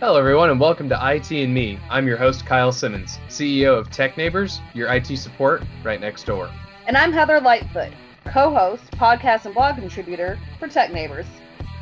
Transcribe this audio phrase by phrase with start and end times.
[0.00, 1.76] Hello, everyone, and welcome to IT and Me.
[1.90, 6.48] I'm your host, Kyle Simmons, CEO of Tech Neighbors, your IT support right next door.
[6.86, 7.92] And I'm Heather Lightfoot,
[8.24, 11.26] co host, podcast, and blog contributor for Tech Neighbors.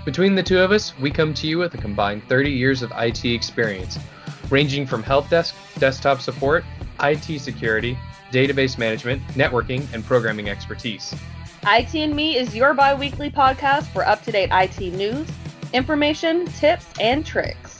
[0.06, 2.90] Between the two of us, we come to you with a combined 30 years of
[2.96, 3.98] IT experience,
[4.48, 6.64] ranging from help desk, desktop support,
[7.00, 7.98] IT security,
[8.32, 11.14] database management, networking, and programming expertise.
[11.66, 15.28] IT and Me is your bi weekly podcast for up to date IT news,
[15.74, 17.75] information, tips, and tricks.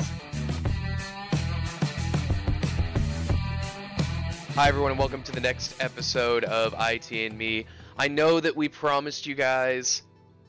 [4.56, 7.66] Hi, everyone, and welcome to the next episode of IT and Me.
[7.98, 10.00] I know that we promised you guys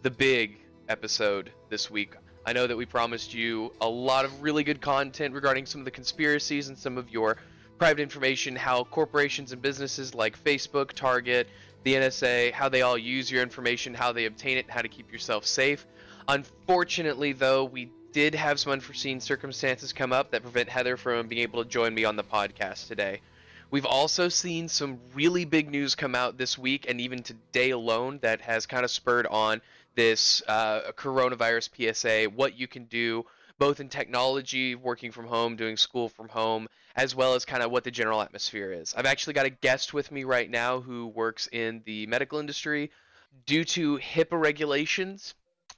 [0.01, 2.15] the big episode this week.
[2.45, 5.85] I know that we promised you a lot of really good content regarding some of
[5.85, 7.35] the conspiracies and some of your
[7.77, 11.49] private information, how corporations and businesses like Facebook, Target,
[11.83, 15.11] the NSA, how they all use your information, how they obtain it, how to keep
[15.11, 15.85] yourself safe.
[16.29, 21.41] Unfortunately, though, we did have some unforeseen circumstances come up that prevent Heather from being
[21.41, 23.19] able to join me on the podcast today.
[23.69, 28.19] We've also seen some really big news come out this week and even today alone
[28.21, 29.61] that has kind of spurred on
[29.95, 33.25] this uh, coronavirus PSA, what you can do
[33.59, 37.71] both in technology, working from home, doing school from home, as well as kind of
[37.71, 38.93] what the general atmosphere is.
[38.95, 42.91] I've actually got a guest with me right now who works in the medical industry.
[43.45, 45.33] Due to HIPAA regulations,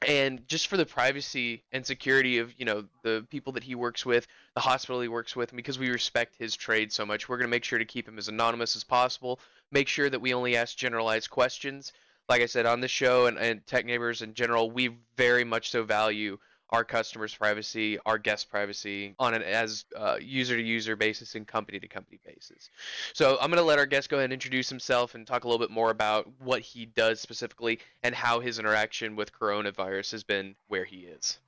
[0.07, 4.05] and just for the privacy and security of you know the people that he works
[4.05, 7.47] with the hospital he works with because we respect his trade so much we're going
[7.47, 9.39] to make sure to keep him as anonymous as possible.
[9.71, 11.91] Make sure that we only ask generalized questions.
[12.27, 15.71] Like i said on the show and, and tech neighbors in general we very much
[15.71, 16.37] so value
[16.71, 19.85] our customers' privacy, our guest privacy on an as
[20.21, 22.69] user to user basis and company to company basis.
[23.13, 25.47] So I'm going to let our guest go ahead and introduce himself and talk a
[25.47, 30.23] little bit more about what he does specifically and how his interaction with coronavirus has
[30.23, 31.39] been where he is.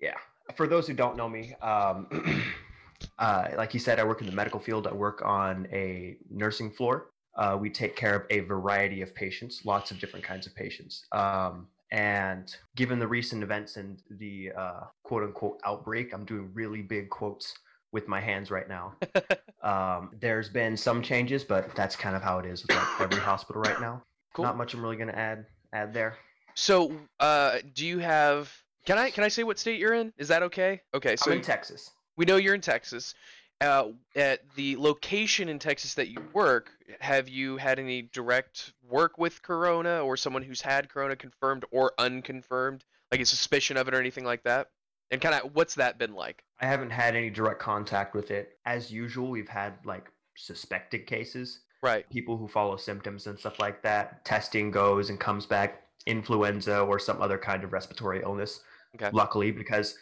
[0.00, 0.16] Yeah.
[0.56, 2.44] For those who don't know me, um,
[3.18, 4.86] uh, like you said, I work in the medical field.
[4.86, 7.10] I work on a nursing floor.
[7.36, 11.06] Uh, we take care of a variety of patients, lots of different kinds of patients.
[11.12, 16.82] Um, and given the recent events and the uh, quote unquote outbreak, I'm doing really
[16.82, 17.54] big quotes
[17.92, 18.94] with my hands right now.
[19.62, 23.18] um, there's been some changes, but that's kind of how it is with like every
[23.20, 24.02] hospital right now.
[24.32, 24.44] Cool.
[24.44, 26.16] Not much I'm really going to add add there.
[26.54, 28.52] So, uh, do you have?
[28.86, 30.12] Can I can I say what state you're in?
[30.16, 30.80] Is that okay?
[30.94, 31.90] Okay, so I'm in Texas.
[32.16, 33.14] We know you're in Texas
[33.60, 39.18] uh, at the location in Texas that you work, have you had any direct work
[39.18, 43.94] with Corona or someone who's had Corona confirmed or unconfirmed, like a suspicion of it
[43.94, 44.68] or anything like that?
[45.10, 46.44] And kind of what's that been like?
[46.60, 48.58] I haven't had any direct contact with it.
[48.64, 51.60] As usual, we've had like suspected cases.
[51.82, 52.08] Right.
[52.10, 54.24] People who follow symptoms and stuff like that.
[54.24, 58.60] Testing goes and comes back influenza or some other kind of respiratory illness.
[58.94, 59.10] Okay.
[59.12, 59.96] Luckily, because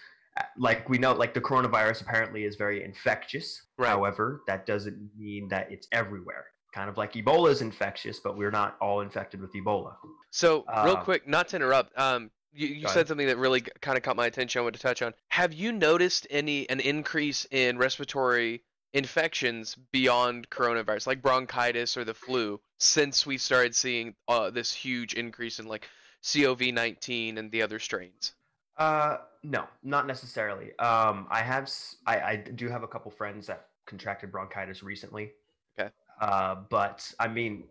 [0.56, 3.62] like we know like the coronavirus apparently is very infectious.
[3.76, 3.88] Right.
[3.88, 6.46] however that doesn't mean that it's everywhere.
[6.74, 9.94] Kind of like ebola is infectious but we're not all infected with ebola.
[10.30, 13.96] So real uh, quick not to interrupt um you, you said something that really kind
[13.96, 15.14] of caught my attention i want to touch on.
[15.28, 18.62] Have you noticed any an increase in respiratory
[18.94, 25.12] infections beyond coronavirus like bronchitis or the flu since we started seeing uh, this huge
[25.14, 25.86] increase in like
[26.22, 28.32] cov-19 and the other strains
[28.78, 30.78] uh, no, not necessarily.
[30.78, 31.70] Um, I have,
[32.06, 35.32] I, I do have a couple friends that contracted bronchitis recently.
[35.78, 35.90] Okay.
[36.20, 37.64] Uh, but I mean,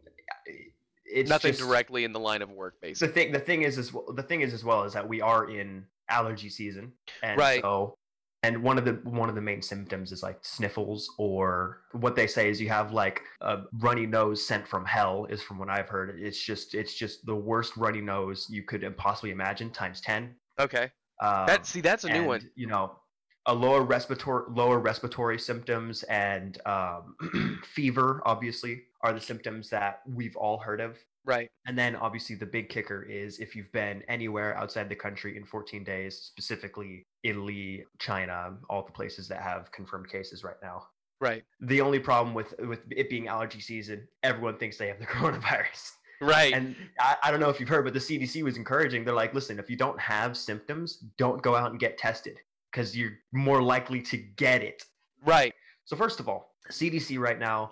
[1.06, 3.08] it's nothing just, directly in the line of work, basically.
[3.08, 5.50] The thing, the thing is, is the thing is as well is that we are
[5.50, 6.92] in allergy season,
[7.24, 7.62] and right.
[7.62, 7.98] so,
[8.44, 12.28] and one of the one of the main symptoms is like sniffles, or what they
[12.28, 15.26] say is you have like a runny nose sent from hell.
[15.30, 16.18] Is from what I've heard.
[16.20, 20.36] It's just, it's just the worst runny nose you could possibly imagine times ten.
[20.60, 20.92] Okay.
[21.22, 22.50] Um, that see, that's a and, new one.
[22.56, 23.00] You know,
[23.48, 30.36] a lower respiratory lower respiratory symptoms and um, fever obviously are the symptoms that we've
[30.36, 30.98] all heard of.
[31.26, 31.50] Right.
[31.66, 35.44] And then obviously the big kicker is if you've been anywhere outside the country in
[35.44, 40.84] 14 days, specifically Italy, China, all the places that have confirmed cases right now.
[41.20, 41.44] Right.
[41.62, 45.92] The only problem with with it being allergy season, everyone thinks they have the coronavirus.
[46.22, 46.54] Right.
[46.54, 49.04] And I, I don't know if you've heard, but the CDC was encouraging.
[49.04, 52.40] They're like, listen, if you don't have symptoms, don't go out and get tested
[52.72, 54.84] because you're more likely to get it.
[55.26, 55.54] Right.
[55.86, 57.72] So, first of all, CDC right now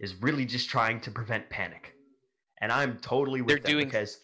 [0.00, 1.94] is really just trying to prevent panic.
[2.60, 4.18] And I'm totally with They're them doing because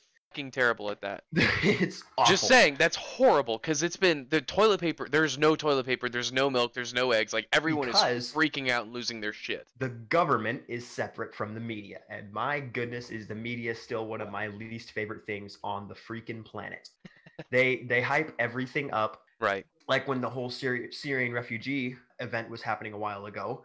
[0.51, 1.25] terrible at that.
[1.33, 2.31] it's awful.
[2.31, 5.09] Just saying, that's horrible because it's been the toilet paper.
[5.11, 6.09] There's no toilet paper.
[6.09, 6.75] There's no milk.
[6.75, 7.33] There's no eggs.
[7.33, 9.67] Like everyone because is freaking out and losing their shit.
[9.79, 14.21] The government is separate from the media, and my goodness, is the media still one
[14.21, 16.91] of my least favorite things on the freaking planet.
[17.51, 19.23] they they hype everything up.
[19.39, 19.67] Right.
[19.87, 23.65] like when the whole Syri- Syrian refugee event was happening a while ago,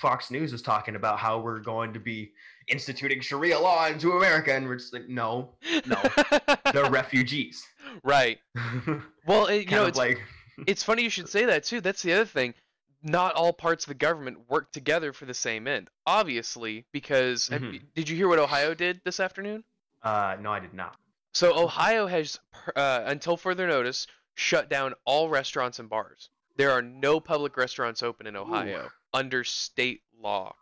[0.00, 2.32] Fox News was talking about how we're going to be
[2.70, 5.50] instituting Sharia law into America, and we're just like, no,
[5.86, 6.00] no,
[6.72, 7.62] they're refugees.
[8.04, 8.38] right.
[9.26, 10.18] Well, it, you know, it's, like,
[10.66, 11.80] it's funny you should say that too.
[11.82, 12.54] That's the other thing.
[13.02, 15.88] Not all parts of the government work together for the same end.
[16.06, 17.74] Obviously, because have Mhm.
[17.74, 19.62] you- did you hear what Ohio did this afternoon?
[20.02, 20.96] uh, no, I did not.
[21.34, 22.40] So Ohio has,
[22.74, 26.30] uh, until further notice, shut down all restaurants and bars.
[26.56, 30.54] There are no public restaurants open in Ohio under state law.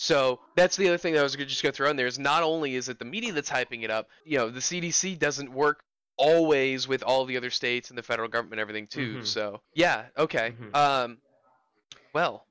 [0.00, 2.06] So that's the other thing that I was gonna- just going to throw in there
[2.06, 5.16] is not only is it the media that's hyping it up, you know, the CDC
[5.18, 5.82] doesn't work
[6.16, 9.16] always with all the other states and the federal government and everything too.
[9.18, 9.26] Mhm.
[9.26, 10.52] So yeah, okay.
[10.52, 10.74] Mhm.
[10.76, 11.18] Um,
[12.12, 12.46] well,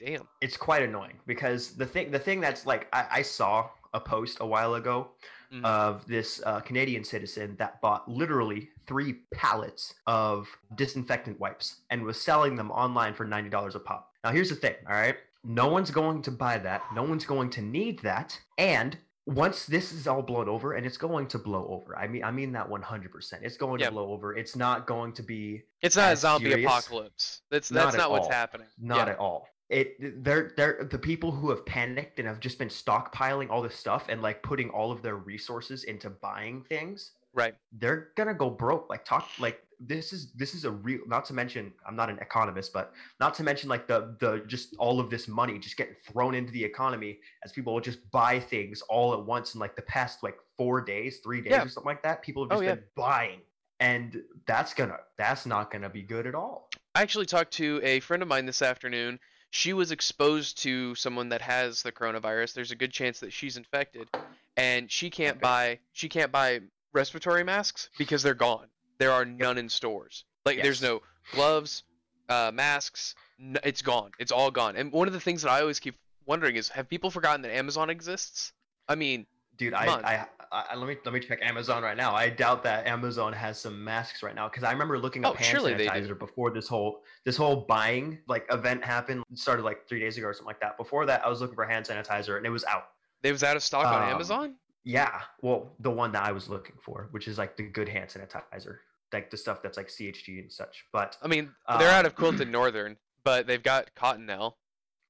[0.00, 0.26] damn.
[0.40, 4.38] It's quite annoying because the thing, the thing that's like, I, I saw a post
[4.40, 5.10] a while ago
[5.52, 5.66] Mhm.
[5.66, 12.18] of this uh, Canadian citizen that bought literally three pallets of disinfectant wipes and was
[12.18, 14.14] selling them online for ninety dollars a pop.
[14.24, 15.18] Now, here's the thing, all right?
[15.44, 16.82] No one's going to buy that.
[16.94, 18.38] No one's going to need that.
[18.58, 18.96] And
[19.26, 21.96] once this is all blown over, and it's going to blow over.
[21.96, 23.42] I mean, I mean that one hundred percent.
[23.44, 23.88] It's going Yep.
[23.88, 24.36] to blow over.
[24.36, 26.66] It's not going to be It's not a zombie serious?
[26.66, 27.42] apocalypse.
[27.50, 28.32] That's Not that's at not what's all.
[28.32, 28.66] happening.
[28.80, 29.12] Not Yeah.
[29.14, 29.48] at all.
[29.68, 33.76] It they're they're the people who have panicked and have just been stockpiling all this
[33.76, 37.12] stuff and like putting all of their resources into buying things.
[37.32, 37.54] Right.
[37.72, 38.90] They're gonna go broke.
[38.90, 41.00] Like talk like this is this is a real.
[41.06, 44.74] Not to mention I'm not an economist, but not to mention like the the just
[44.78, 48.38] all of this money just getting thrown into the economy as people will just buy
[48.38, 51.64] things all at once in like the past like four days, three days Yeah.
[51.64, 52.22] or something like that.
[52.22, 52.74] People have Oh, just yeah.
[52.76, 53.40] been buying,
[53.80, 56.70] and that's gonna that's not gonna be good at all.
[56.94, 59.18] I actually talked to a friend of mine this afternoon.
[59.50, 62.54] She was exposed to someone that has the coronavirus.
[62.54, 64.08] There's a good chance that she's infected,
[64.56, 65.40] and she can't Okay.
[65.42, 66.60] buy she can't buy
[66.92, 68.66] respiratory masks because they're gone.
[69.02, 70.24] There are none in stores.
[70.46, 71.02] Like there's no
[71.32, 71.82] gloves,
[72.28, 73.16] uh, masks.
[73.40, 74.12] N- it's gone.
[74.20, 74.76] It's all gone.
[74.76, 77.52] And one of the things that I always keep wondering is, have people forgotten that
[77.52, 78.52] Amazon exists?
[78.88, 79.26] I mean,
[79.56, 80.04] Dude, I, on.
[80.04, 82.14] I, I, let me let me check Amazon right now.
[82.14, 85.34] I doubt that Amazon has some masks right now because I remember looking up Oh,
[85.36, 85.90] hand surely they do.
[85.90, 89.24] sanitizer before this whole this whole buying like event happened.
[89.32, 90.76] It started like three days ago or something like that.
[90.78, 92.84] Before that, I was looking for hand sanitizer and it was out.
[93.22, 94.54] they was out of stock on Um, Amazon.
[94.84, 98.08] Yeah, well, the one that I was looking for, which is like the good hand
[98.10, 98.78] sanitizer,
[99.12, 100.84] like the stuff that's like CHG and such.
[100.92, 104.54] But I mean, they're out of um, Quilted Northern, but they've got Cottonelle,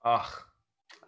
[0.05, 0.27] ugh,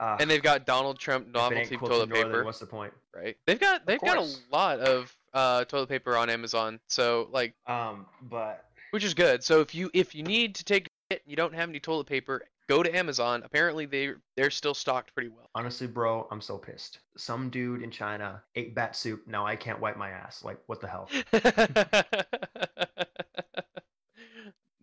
[0.00, 2.44] uh, and they've got Donald Trump novelty toilet Northern, paper.
[2.44, 2.92] What's the point?
[3.14, 3.36] right?
[3.46, 8.06] They've got they've got a lot of uh, toilet paper on Amazon, so like, Um,
[8.22, 9.42] but which is good.
[9.42, 12.06] So if you if you need to take shit and you don't have any toilet
[12.06, 13.42] paper, go to Amazon.
[13.44, 15.48] Apparently they they're still stocked pretty well.
[15.54, 17.00] Honestly, bro, I'm so pissed.
[17.16, 19.22] Some dude in China ate bat soup.
[19.26, 20.44] Now I can't wipe my ass.
[20.44, 21.08] Like, what the hell?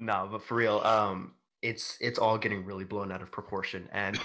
[0.02, 4.20] No, but for real, um, it's it's all getting really blown out of proportion, and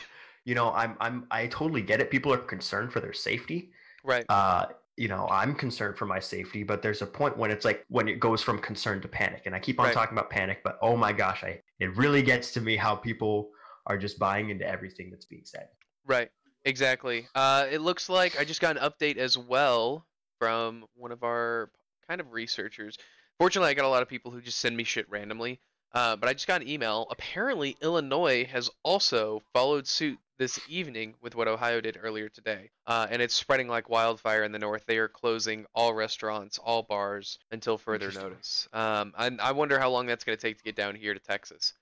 [0.45, 2.11] you know, I'm I'm I totally get it.
[2.11, 3.71] People are concerned for their safety.
[4.03, 4.25] right.
[4.31, 4.67] Uh,
[4.97, 8.09] you know, I'm concerned for my safety, but there's a point when it's like when
[8.09, 9.95] it goes from concern to panic, and I keep on Right.
[9.95, 13.51] talking about panic, but oh my gosh, I it really gets to me how people
[13.87, 15.69] are just buying into everything that's being said.
[16.07, 16.31] Right.
[16.65, 17.29] Exactly.
[17.35, 20.05] Uh, it looks like I just got an update as well
[20.41, 21.71] from one of our
[22.09, 22.97] kind of researchers.
[23.39, 25.61] Fortunately, I got a lot of people who just send me shit randomly.
[25.93, 27.07] Uh, but I just got an email.
[27.11, 32.71] Apparently, Illinois has also followed suit this evening with what Ohio did earlier today.
[32.87, 34.85] Uh, and it's spreading like wildfire in the north.
[34.87, 38.69] They are closing all restaurants, all bars until further notice.
[38.73, 41.21] Um, and I wonder how long that's going to take to get down here to
[41.21, 41.73] Texas.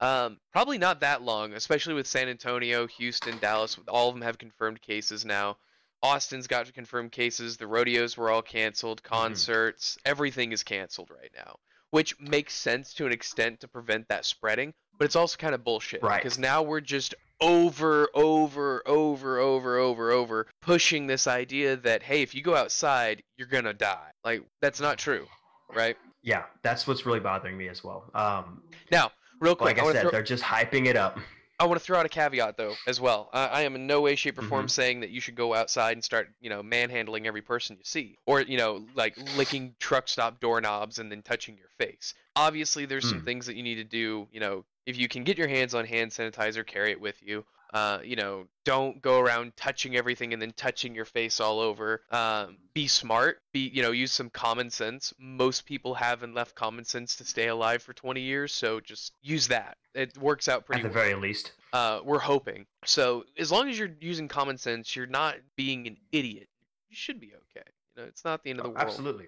[0.00, 3.76] Um, probably not that long, especially with San Antonio, Houston, Dallas.
[3.76, 5.58] with All of them have confirmed cases now.
[6.02, 7.58] Austin's got confirmed cases.
[7.58, 9.02] The rodeos were all canceled.
[9.02, 11.58] Concerts, everything is canceled right now,
[11.90, 14.72] which makes sense to an extent to prevent that spreading.
[14.98, 16.22] But it's also kind of bullshit Right.
[16.22, 22.22] because now we're just over, over, over, over, over, over pushing this idea that hey,
[22.22, 24.10] if you go outside, you're gonna die.
[24.24, 25.26] Like that's not true,
[25.74, 25.96] right?
[26.22, 28.10] Yeah, that's what's really bothering me as well.
[28.14, 31.18] Um, Now, real quick, like I I said, throw, they're just hyping it up.
[31.60, 33.28] I want to throw out a caveat though as well.
[33.34, 34.70] I, I am in no way, shape, or form Mhm.
[34.70, 38.16] saying that you should go outside and start, you know, manhandling every person you see,
[38.26, 42.14] or you know, like licking truck stop doorknobs and then touching your face.
[42.34, 43.24] Obviously, there's some Mm.
[43.24, 44.26] things that you need to do.
[44.32, 47.44] You know, if you can get your hands on hand sanitizer, carry it with you.
[47.72, 52.02] Uh, you know, don't go around touching everything and then touching your face all over.
[52.10, 53.38] Um, be smart.
[53.52, 55.12] Be, you know, use some common sense.
[55.18, 59.46] Most people haven't left common sense to stay alive for 20 years, so just use
[59.48, 59.76] that.
[59.94, 61.04] It works out pretty At the well.
[61.06, 61.52] very least.
[61.72, 62.66] Uh, we're hoping.
[62.84, 66.48] So as long as you're using common sense, you're not being an idiot.
[66.88, 67.66] You should be okay.
[67.96, 68.84] You know, it's not the end of the Oh, world.
[68.88, 69.26] Absolutely.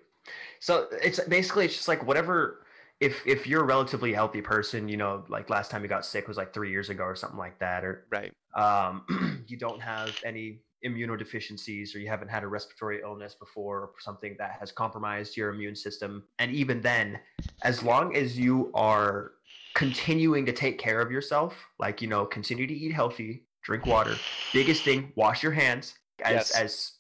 [0.61, 2.65] So it's basically it's just like whatever
[3.03, 6.29] if if you're a relatively healthy person, you know, like last time you got sick
[6.29, 8.33] was like three years ago or something like that, or Right.
[8.55, 13.91] um, you don't have any immunodeficiencies or you haven't had a respiratory illness before or
[13.99, 17.21] something that has compromised your immune system and even then
[17.63, 19.35] as long as you are
[19.75, 24.27] continuing to take care of yourself like you know continue to eat healthy drink water
[24.53, 25.95] biggest thing wash your hands
[26.25, 26.51] as Yes.
[26.51, 26.93] as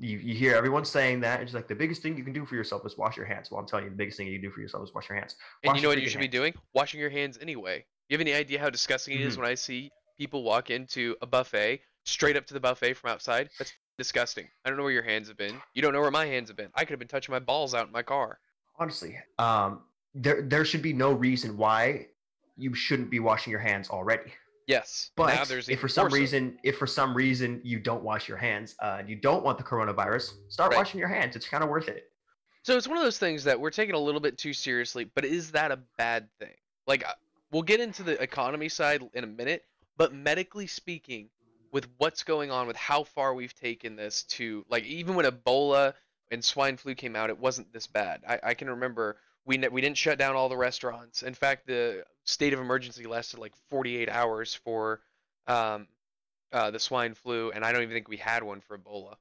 [0.00, 2.54] you, you hear everyone saying that it's like the biggest thing you can do for
[2.54, 4.50] yourself is wash your hands well i'm telling you the biggest thing you can do
[4.50, 6.54] for yourself is wash your hands And you know what you should be doing?
[6.72, 7.84] Washing your hands anyway.
[8.08, 9.38] You have any idea how disgusting it is Mhm.
[9.40, 13.50] when I see people walk into a buffet, straight up to the buffet from outside?
[13.58, 14.48] That's disgusting.
[14.64, 15.60] I don't know where your hands have been.
[15.74, 16.70] You don't know where my hands have been.
[16.74, 18.38] I could have been touching my balls out in my car.
[18.78, 19.82] honestly um
[20.14, 22.06] there there should be no reason why
[22.56, 24.32] you shouldn't be washing your hands already
[24.68, 25.10] Yes.
[25.16, 26.16] but if for some more so.
[26.16, 29.58] reason if for some reason you don't wash your hands uh, and you don't want
[29.58, 30.76] the coronavirus start Right.
[30.76, 32.04] washing your hands it's kind of worth it
[32.62, 35.24] So it's one of those things that we're taking a little bit too seriously, but
[35.24, 36.54] is that a bad thing?
[36.86, 37.14] Like, uh,
[37.50, 39.62] we'll get into the economy side in a minute,
[39.96, 41.30] but medically speaking,
[41.72, 45.94] with what's going on, with how far we've taken this to, like, even when Ebola
[46.30, 48.22] and swine flu came out, it wasn't this bad.
[48.28, 49.16] I, I can remember
[49.48, 51.22] we we didn't shut down all the restaurants.
[51.24, 55.00] In fact, the state of emergency lasted like 48 hours for
[55.48, 55.88] um,
[56.52, 59.16] uh, the swine flu, and I don't even think we had one for Ebola.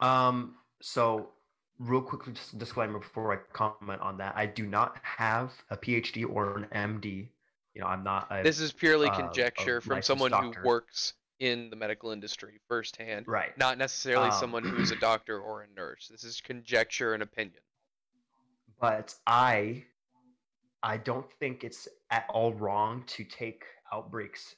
[0.00, 1.30] um so
[1.78, 6.24] real quickly just disclaimer before i comment on that i do not have a phd
[6.30, 6.66] or an
[7.00, 7.28] md
[7.74, 10.60] you know i'm not a, This is purely uh, conjecture from someone doctor.
[10.60, 15.38] who works in the medical industry firsthand, right not necessarily Um, someone who's a doctor
[15.38, 16.08] or a nurse.
[16.10, 17.60] This is conjecture and opinion.
[18.80, 19.82] But i
[20.82, 24.54] i don't think it's at all wrong to take outbreaks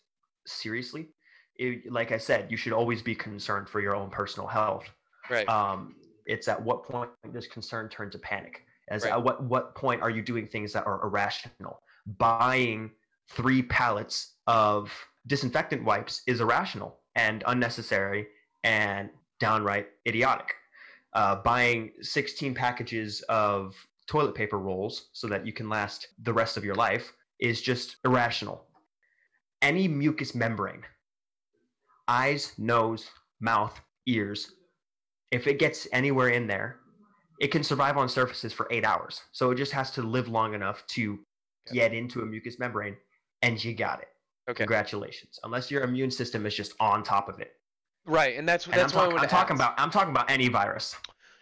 [0.47, 1.09] seriously.
[1.57, 4.89] It, like i said you should always be concerned for your own personal health.
[5.31, 5.49] Right.
[5.49, 5.95] um,
[6.27, 8.65] it's at what point does concern turn to panic?
[8.89, 9.13] As Right.
[9.13, 11.83] at what what point are you doing things that are irrational?
[12.19, 12.91] Buying
[13.29, 14.93] three pallets of
[15.27, 18.29] disinfectant wipes is irrational and unnecessary
[18.65, 19.11] and
[19.41, 20.55] downright idiotic.
[21.13, 23.75] Uh, buying 16 packages of
[24.09, 27.97] toilet paper rolls so that you can last the rest of your life is just
[28.05, 28.65] irrational
[29.63, 30.83] any mucous membrane
[32.09, 33.11] eyes nose
[33.41, 34.53] mouth ears
[35.31, 36.77] if it gets anywhere in there,
[37.39, 39.21] it can survive on surfaces for eight hours.
[39.33, 41.19] So it just has to live long enough to
[41.67, 41.75] Okay.
[41.81, 42.97] get into a mucous membrane,
[43.43, 44.09] and you got it.
[44.49, 44.65] Okay.
[44.65, 45.39] Congratulations.
[45.45, 47.53] Unless your immune system is just on top of it.
[48.07, 49.75] Right, and that's And that's I'm, what talk- I'm talking about.
[49.79, 50.97] I'm talking about any virus.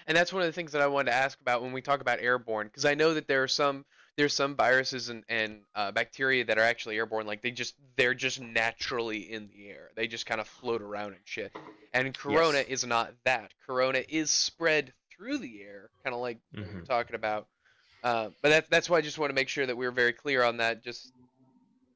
[0.07, 2.01] And that's one of the things that I wanted to ask about when we talk
[2.01, 3.85] about airborne, because I know that there are some
[4.17, 7.27] there's some viruses and and uh, bacteria that are actually airborne.
[7.27, 9.91] Like they just they're just naturally in the air.
[9.97, 11.53] They just kind of float around and shit.
[11.93, 12.67] And corona Yes.
[12.69, 13.53] is not that.
[13.67, 17.47] Corona is spread through the air, kind of like what we're talking about.
[18.03, 20.43] Uh, but that, that's why I just want to make sure that we're very clear
[20.43, 20.85] on that.
[20.85, 21.13] Just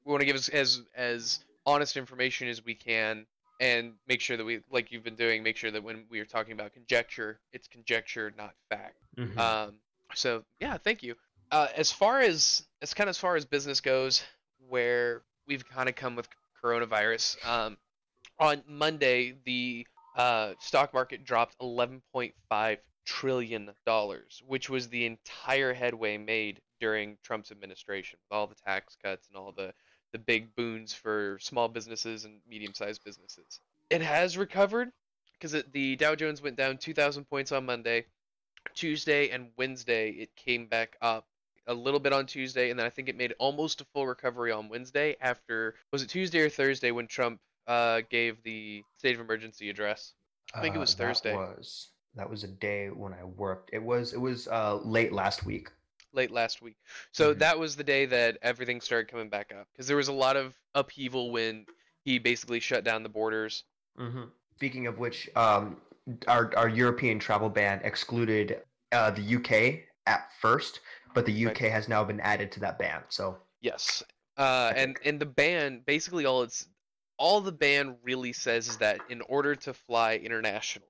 [0.05, 3.27] we want to give us as as honest information as we can,
[3.61, 6.25] and make sure that we, like you've been doing, make sure that when we are
[6.25, 8.97] talking about conjecture, it's conjecture, not fact.
[9.17, 9.37] Mhm.
[9.39, 9.81] Um,
[10.15, 11.15] so yeah, thank you.
[11.53, 14.25] Uh, as far as as kind of as far as business goes,
[14.69, 16.29] where we've kind of come with
[16.63, 17.77] coronavirus, um,
[18.39, 19.87] on Monday the
[20.17, 27.51] uh, stock market dropped 11.5 trillion dollars, which was the entire headway made during Trump's
[27.51, 29.75] administration, with all the tax cuts and all the
[30.13, 33.61] the big boons for small businesses and medium-sized businesses.
[33.91, 34.91] It has recovered
[35.35, 38.07] because the Dow Jones went down 2,000 points on Monday.
[38.75, 41.27] Tuesday and Wednesday, it came back up
[41.67, 44.53] a little bit on Tuesday, and then I think it made almost a full recovery
[44.53, 45.17] on Wednesday.
[45.21, 50.13] After was it Tuesday or Thursday when Trump uh, gave the state of emergency address?
[50.55, 51.35] I think it was Uh, that Thursday.
[51.35, 53.71] was that was a day when I worked.
[53.73, 55.71] It was it was uh, late last week.
[56.13, 56.77] Late last week.
[57.13, 57.39] So Mhm.
[57.39, 60.37] that was the day that everything started coming back up because there was a lot
[60.37, 61.67] of upheaval when
[62.05, 63.65] he basically shut down the borders.
[63.97, 64.25] hmm
[64.57, 65.81] Speaking of which, um,
[66.29, 68.63] our our European travel ban excluded
[68.93, 70.81] uh, the UK at first,
[71.15, 71.57] but the Right.
[71.57, 73.03] UK has now been added to that ban.
[73.09, 74.03] So Yes.
[74.37, 76.69] Uh, and and the ban basically all it's
[77.19, 80.89] all the ban really says is that in order to fly internationally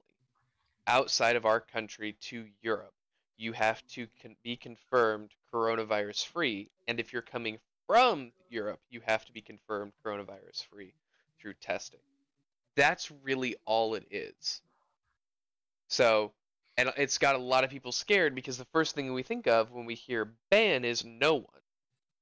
[0.87, 2.95] outside of our country to Europe,
[3.41, 9.01] you have to con- be confirmed coronavirus free, and if you're coming from Europe, you
[9.07, 10.93] have to be confirmed coronavirus free
[11.41, 12.01] through testing.
[12.77, 14.61] That's really all it is.
[15.89, 16.33] So,
[16.77, 19.73] and it's got a lot of people scared because the first thing we think of
[19.73, 21.45] when we hear ban is no one.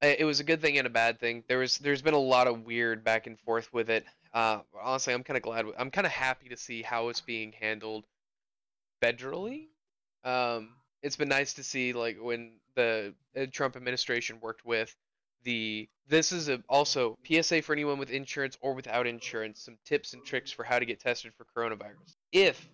[0.00, 1.42] It was a good thing and a bad thing.
[1.48, 4.06] There was there's been a lot of weird back and forth with it.
[4.32, 5.66] Uh, honestly, I'm kind of glad.
[5.76, 8.06] I'm kind of happy to see how it's being handled
[9.02, 9.66] federally.
[10.22, 10.70] Um,
[11.02, 14.94] it's been nice to see like when the uh, Trump administration worked with
[15.44, 20.12] the this is a, also PSA for anyone with insurance or without insurance some tips
[20.14, 22.16] and tricks for how to get tested for coronavirus.
[22.32, 22.68] If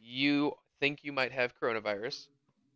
[0.00, 2.26] you think you might have coronavirus,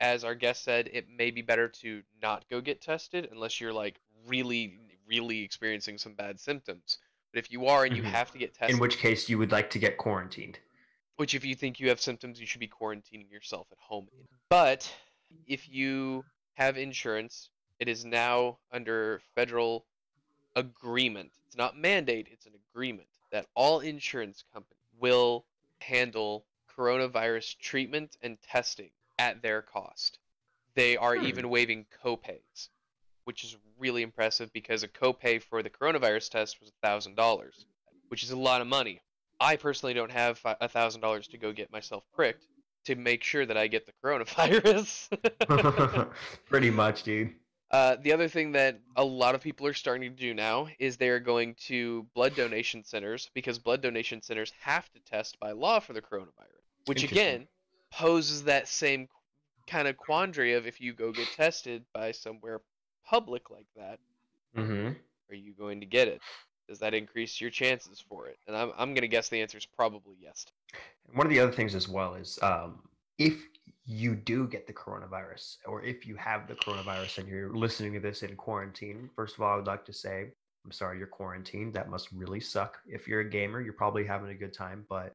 [0.01, 3.73] as our guest said, it may be better to not go get tested unless you're
[3.73, 3.97] like
[4.27, 6.99] really really experiencing some bad symptoms.
[7.33, 8.07] But if you are and you Mhm.
[8.07, 10.59] have to get tested, In which case, you would like to get quarantined.
[11.17, 14.09] Which if you think you have symptoms, you should be quarantining yourself at home.
[14.49, 14.91] But
[15.47, 19.85] if you have insurance, it is now under federal
[20.57, 21.33] agreement.
[21.47, 25.45] It's not mandate, it's an agreement that all insurance companies will
[25.81, 26.45] handle
[26.77, 30.19] coronavirus treatment and testing at their cost.
[30.75, 31.27] They are Hmm.
[31.27, 32.69] even waiving copays,
[33.25, 37.67] which is really impressive because a copay for the coronavirus test was $1,000,
[38.09, 39.01] which is a lot of money.
[39.45, 42.47] I personally don't have a thousand dollars to go get myself pricked
[42.87, 45.09] to make sure that I get the coronavirus.
[46.47, 47.33] Pretty much, dude.
[47.71, 50.97] uh, the other thing that a lot of people are starting to do now is
[50.97, 55.53] they are going to blood donation centers because blood donation centers have to test by
[55.53, 57.47] law for the coronavirus, which again
[57.93, 59.09] poses that same
[59.67, 62.61] kind of quandary of if you go get tested by somewhere
[63.07, 63.99] public like that,
[64.57, 64.93] Mm-hmm.
[65.31, 66.21] are you going to get it?
[66.69, 68.39] Does that increase your chances for it?
[68.47, 70.47] And I'm, I'm going to guess the answer is probably yes.
[71.13, 72.81] One of the other things as well is um,
[73.19, 73.35] if
[73.87, 78.01] you do get the coronavirus, or if you have the coronavirus and you're listening to
[78.01, 80.31] this in quarantine, first of all, I would like to say,
[80.65, 81.75] I'm sorry you're quarantined.
[81.75, 82.79] That must really suck.
[82.87, 85.13] If you're a gamer, you're probably having a good time, but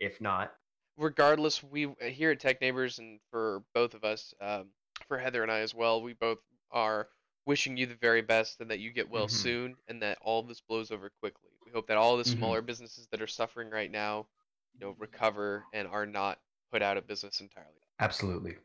[0.00, 0.52] if not,
[0.96, 4.66] regardless, we here at Tech Neighbors, and for both of us, um,
[5.06, 6.38] for Heather and I as well, we both
[6.70, 7.08] are
[7.46, 9.30] wishing you the very best and that you get well Mhm.
[9.30, 11.50] soon and that all this blows over quickly.
[11.64, 12.36] We hope that all the Mhm.
[12.38, 14.26] smaller businesses that are suffering right now,
[14.74, 17.70] you know, recover and are not put out of business entirely.
[18.00, 18.56] Absolutely.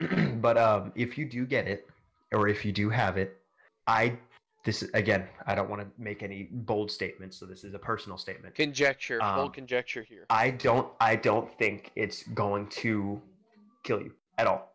[0.40, 1.88] but um, if you do get it,
[2.32, 3.40] or if you do have it,
[3.86, 4.18] I
[4.64, 8.18] this again, I don't want to make any bold statements, so this is a personal
[8.18, 8.56] statement.
[8.56, 10.26] Conjecture, full Um, conjecture here.
[10.28, 13.22] I don't I don't think it's going to
[13.84, 14.74] kill you at all.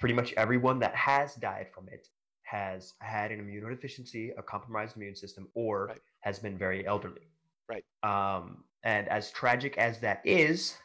[0.00, 2.08] Pretty much everyone that has died from it
[2.50, 6.00] has had an immunodeficiency, a compromised immune system, or Right.
[6.20, 7.28] has been very elderly.
[7.68, 7.84] Right.
[8.02, 10.76] Um, and as tragic as that is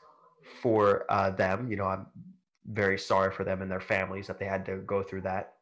[0.61, 2.05] for uh, them, you know, I'm
[2.67, 5.53] very sorry for them and their families that they had to go through that.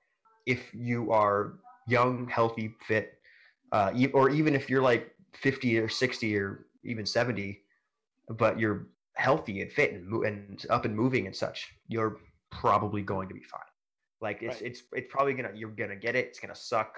[0.46, 3.20] If you are young, healthy, fit,
[3.72, 7.62] uh, or even if you're like 50 or 60 or even 70,
[8.30, 12.18] but you're healthy and fit and, and up and moving and such, you're
[12.52, 13.73] probably going to be fine.
[14.24, 14.72] Like it's Right.
[14.72, 16.28] it's it's probably gonna you're gonna get it.
[16.28, 16.98] It's gonna suck,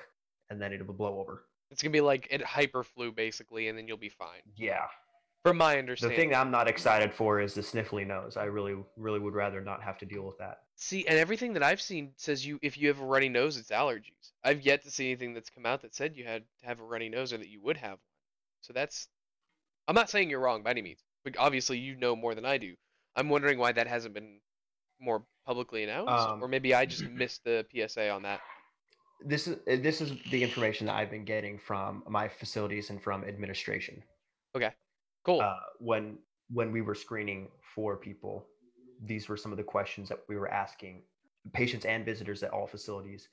[0.52, 1.48] and then it'll blow over.
[1.72, 4.44] It's gonna be like it hyperflu basically, and then you'll be fine.
[4.56, 4.86] Yeah.
[5.44, 8.38] From my understanding, The thing I'm not excited for is the sniffly nose.
[8.38, 10.62] I really really would rather not have to deal with that.
[10.76, 13.72] See, and everything that I've seen says you if you have a runny nose, it's
[13.72, 14.32] allergies.
[14.44, 16.84] I've yet to see anything that's come out that said you had to have a
[16.84, 18.00] runny nose or that you would have one.
[18.62, 19.08] So that's
[19.88, 21.04] I'm not saying you're wrong by any means.
[21.24, 22.76] But obviously you know more than I do.
[23.16, 24.42] I'm wondering why that hasn't been
[25.00, 28.42] more publicly announced, Um, or maybe I just missed the PSA on that.
[29.22, 33.02] This is uh, this is the information that I've been getting from my facilities and
[33.02, 34.04] from administration.
[34.56, 34.72] Okay,
[35.24, 35.42] cool.
[35.42, 36.18] uh, when
[36.50, 38.46] when we were screening for people,
[39.02, 41.04] these were some of the questions that we were asking
[41.54, 43.30] patients and visitors at all facilities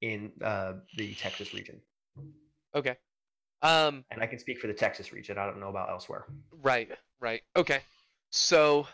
[0.00, 1.80] in uh, the Texas region.
[2.74, 2.96] okay.
[3.62, 5.38] Um And I can speak for the Texas region.
[5.38, 6.26] I don't know about elsewhere.
[6.50, 7.42] Right, right.
[7.56, 7.80] Okay.
[8.30, 8.86] So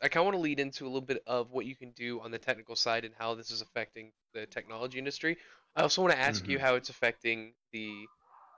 [0.00, 2.20] I kind of want to lead into a little bit of what you can do
[2.20, 5.36] on the technical side and how this is affecting the technology industry.
[5.76, 6.60] I also want to ask you Mhm.
[6.60, 8.10] how it's affecting the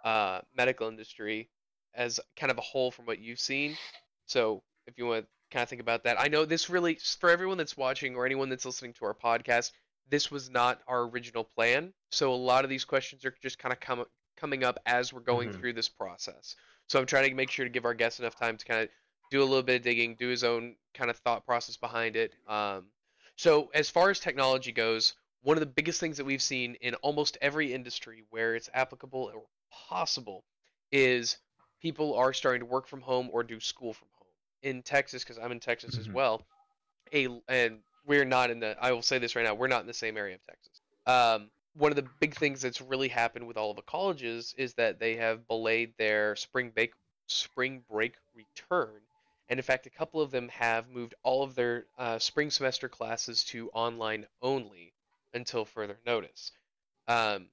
[0.04, 1.50] uh, medical industry
[1.94, 3.78] as kind of a whole from what you've seen.
[4.26, 7.30] So if you want to kind of think about that, I know this really, for
[7.30, 9.72] everyone that's watching or anyone that's listening to our podcast,
[10.08, 11.92] this was not our original plan.
[12.10, 14.04] So a lot of these questions are just kind of come,
[14.36, 15.52] coming up as we're going Mhm.
[15.52, 16.56] through this process.
[16.88, 18.88] So I'm trying to make sure to give our guests enough time to kind of
[19.30, 22.32] do a little bit of digging, do his own kind of thought process behind it.
[22.46, 22.86] Um,
[23.36, 26.94] so as far as technology goes, one of the biggest things that we've seen in
[26.96, 30.44] almost every industry where it's applicable or possible
[30.92, 31.38] is
[31.80, 34.26] people are starting to work from home or do school from home.
[34.62, 36.12] In Texas, because I'm in Texas as Mhm.
[36.12, 36.46] well,
[37.14, 38.76] a and we're not in the.
[38.78, 40.82] I will say this right now, we're not in the same area of Texas.
[41.06, 44.74] Um, one of the big things that's really happened with all of the colleges is
[44.74, 46.92] that they have belayed their spring break
[47.26, 49.00] spring break return,
[49.50, 52.88] and in fact, a couple of them have moved all of their uh, spring semester
[52.88, 54.94] classes to online only
[55.34, 56.52] until further notice.
[57.08, 57.48] Um,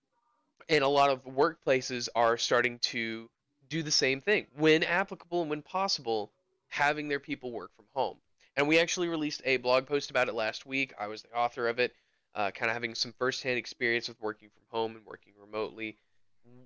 [0.69, 3.29] and a lot of workplaces are starting to
[3.67, 6.31] do the same thing when applicable and when possible,
[6.69, 8.17] having their people work from home.
[8.55, 10.93] And we actually released a blog post about it last week.
[10.99, 11.93] I was the author of it.
[12.37, 15.97] uh, kind of having some firsthand experience with working from home and working remotely.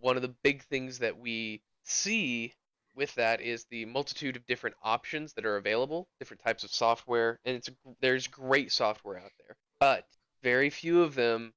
[0.01, 2.53] One of the big things that we see
[2.95, 7.39] with that is the multitude of different options that are available, different types of software,
[7.45, 7.69] and it's
[8.01, 10.05] there's great software out there, but
[10.43, 11.53] very few of them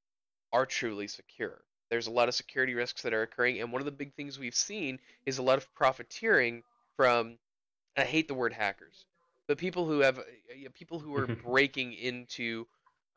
[0.52, 1.62] are truly secure.
[1.90, 4.38] There's a lot of security risks that are occurring, and one of the big things
[4.38, 6.62] we've seen is a lot of profiteering
[6.96, 7.38] from
[7.96, 9.04] I hate the word hackers,
[9.46, 10.20] but people who have
[10.74, 12.66] people who are breaking into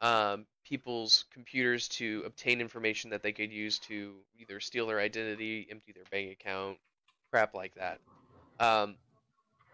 [0.02, 5.68] um, people's computers to obtain information that they could use to either steal their identity,
[5.72, 6.78] empty their bank account,
[7.32, 8.00] crap like that.
[8.60, 8.96] Um,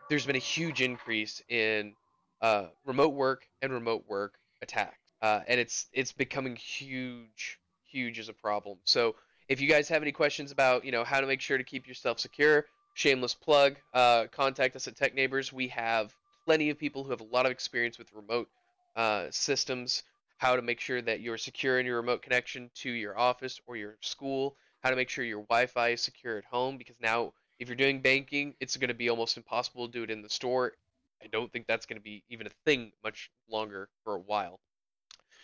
[0.09, 1.93] there's been a huge increase in
[2.41, 8.29] uh, remote work and remote work attacks, uh, and it's it's becoming huge, huge as
[8.29, 8.77] a problem.
[8.83, 9.15] So
[9.47, 11.87] if you guys have any questions about you know how to make sure to keep
[11.87, 15.53] yourself secure, shameless plug, uh, contact us at Tech Neighbors.
[15.53, 16.13] We have
[16.45, 18.49] plenty of people who have a lot of experience with remote
[18.95, 20.03] uh, systems,
[20.37, 23.75] how to make sure that you're secure in your remote connection to your office or
[23.77, 27.67] your school, how to make sure your Wi-Fi is secure at home because now if
[27.67, 30.73] you're doing banking, it's going to be almost impossible to do it in the store.
[31.21, 34.59] I don't think that's going to be even a thing much longer for a while.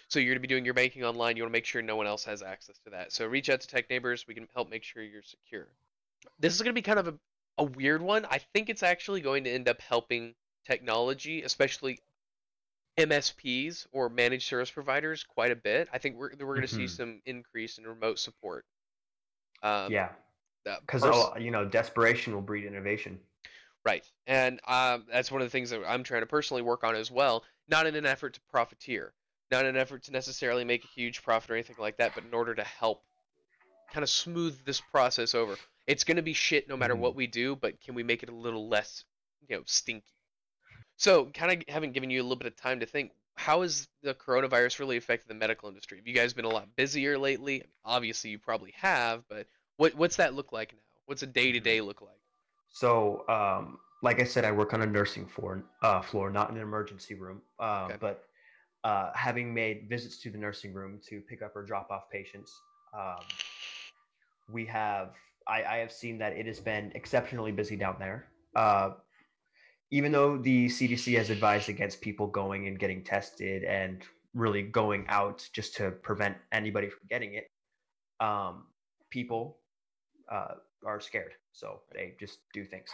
[0.09, 1.37] So you're going to be doing your banking online.
[1.37, 3.13] You want to make sure no one else has access to that.
[3.13, 4.25] So reach out to Tech Neighbors.
[4.27, 5.67] We can help make sure you're secure.
[6.39, 7.13] This is going to be kind of a,
[7.59, 8.25] a weird one.
[8.29, 10.33] I think it's actually going to end up helping
[10.65, 11.99] technology, especially
[12.97, 15.87] MSPs or managed service providers, quite a bit.
[15.93, 16.77] I think we're we're going to mm-hmm.
[16.77, 18.65] see some increase in remote support.
[19.61, 20.09] Um, yeah,
[20.63, 23.19] because pers- you know desperation will breed innovation.
[23.85, 26.95] Right, and um, that's one of the things that I'm trying to personally work on
[26.95, 27.43] as well.
[27.69, 29.13] Not in an effort to profiteer,
[29.51, 32.25] not in an effort to necessarily make a huge profit or anything like that, but
[32.25, 33.03] in order to help
[33.91, 35.55] kind of smooth this process over.
[35.87, 37.03] It's going to be shit no matter mm-hmm.
[37.03, 39.03] what we do, but can we make it a little less,
[39.47, 40.05] you know, stinky?
[40.97, 43.87] So, kind of having given you a little bit of time to think, how has
[44.03, 45.97] the coronavirus really affected the medical industry?
[45.97, 47.63] Have you guys been a lot busier lately?
[47.85, 49.47] Obviously, you probably have, but
[49.79, 50.79] what what's that look like now?
[51.05, 52.19] What's a day to day look like?
[52.67, 56.57] So, um, like I said, I work on a nursing floor, uh, floor, not in
[56.57, 57.41] an emergency room.
[57.59, 57.95] Uh, okay.
[57.99, 58.25] But
[58.83, 62.53] uh, having made visits to the nursing room to pick up or drop off patients,
[62.93, 63.23] um,
[64.51, 65.13] we have
[65.47, 68.27] I, I, have seen that it has been exceptionally busy down there.
[68.55, 68.91] Uh,
[69.91, 75.05] even though the CDC has advised against people going and getting tested and really going
[75.07, 77.49] out just to prevent anybody from getting it,
[78.19, 78.65] um,
[79.09, 79.58] people
[80.31, 82.89] uh, are scared, so they just do things.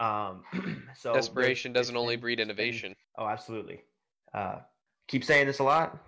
[0.00, 0.42] Um,
[0.96, 2.94] so desperation doesn't only breed innovation.
[3.18, 3.80] oh, absolutely.
[4.34, 4.56] Uh,
[5.08, 5.98] keep saying this a lot.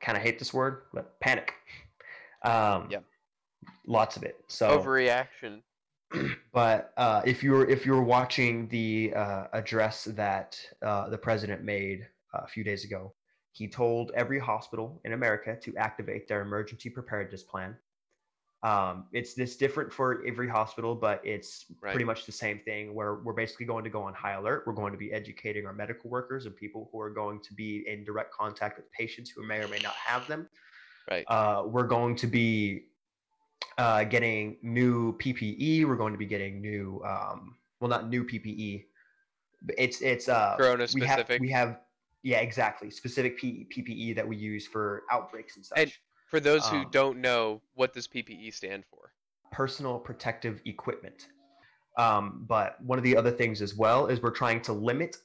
[0.00, 1.54] Kind of hate this word, but panic.
[2.42, 2.98] Um, yeah,
[3.86, 4.44] lots of it.
[4.48, 5.62] So overreaction.
[6.52, 12.06] But uh, if you're if you're watching the uh, address that uh, the president made
[12.32, 13.12] uh, a few days ago,
[13.50, 17.76] he told every hospital in America to activate their emergency preparedness plan
[18.64, 21.92] um, it's this different for every hospital, but it's right.
[21.92, 24.64] pretty much the same thing where we're basically going to go on high alert.
[24.66, 27.84] We're going to be educating our medical workers and people who are going to be
[27.86, 30.48] in direct contact with patients who may or may not have them.
[31.10, 31.26] Right.
[31.28, 32.86] Uh, we're going to be
[33.76, 35.84] uh, getting new PPE.
[35.84, 38.86] We're going to be getting new, um, well, not new PPE.
[39.76, 41.28] It's it's uh, Corona specific.
[41.28, 41.80] We have, we have
[42.22, 45.78] yeah, exactly specific P- PPE that we use for outbreaks and such.
[45.78, 45.92] And-
[46.26, 49.12] for those who um, don't know, what does PPE stand for?
[49.52, 51.28] Personal protective equipment.
[51.96, 55.16] Um, but one of the other things as well is we're trying to limit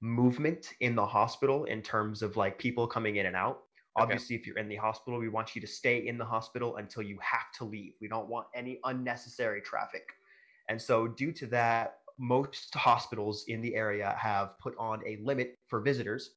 [0.00, 3.60] movement in the hospital in terms of like people coming in and out.
[3.96, 4.40] Obviously, okay.
[4.40, 7.18] if you're in the hospital, we want you to stay in the hospital until you
[7.20, 7.92] have to leave.
[8.00, 10.04] We don't want any unnecessary traffic.
[10.68, 15.58] And so, due to that, most hospitals in the area have put on a limit
[15.66, 16.30] for visitors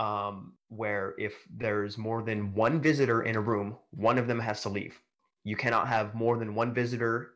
[0.00, 4.62] um, where if there's more than one visitor in a room, one of them has
[4.62, 4.98] to leave.
[5.44, 7.32] You cannot have more than one visitor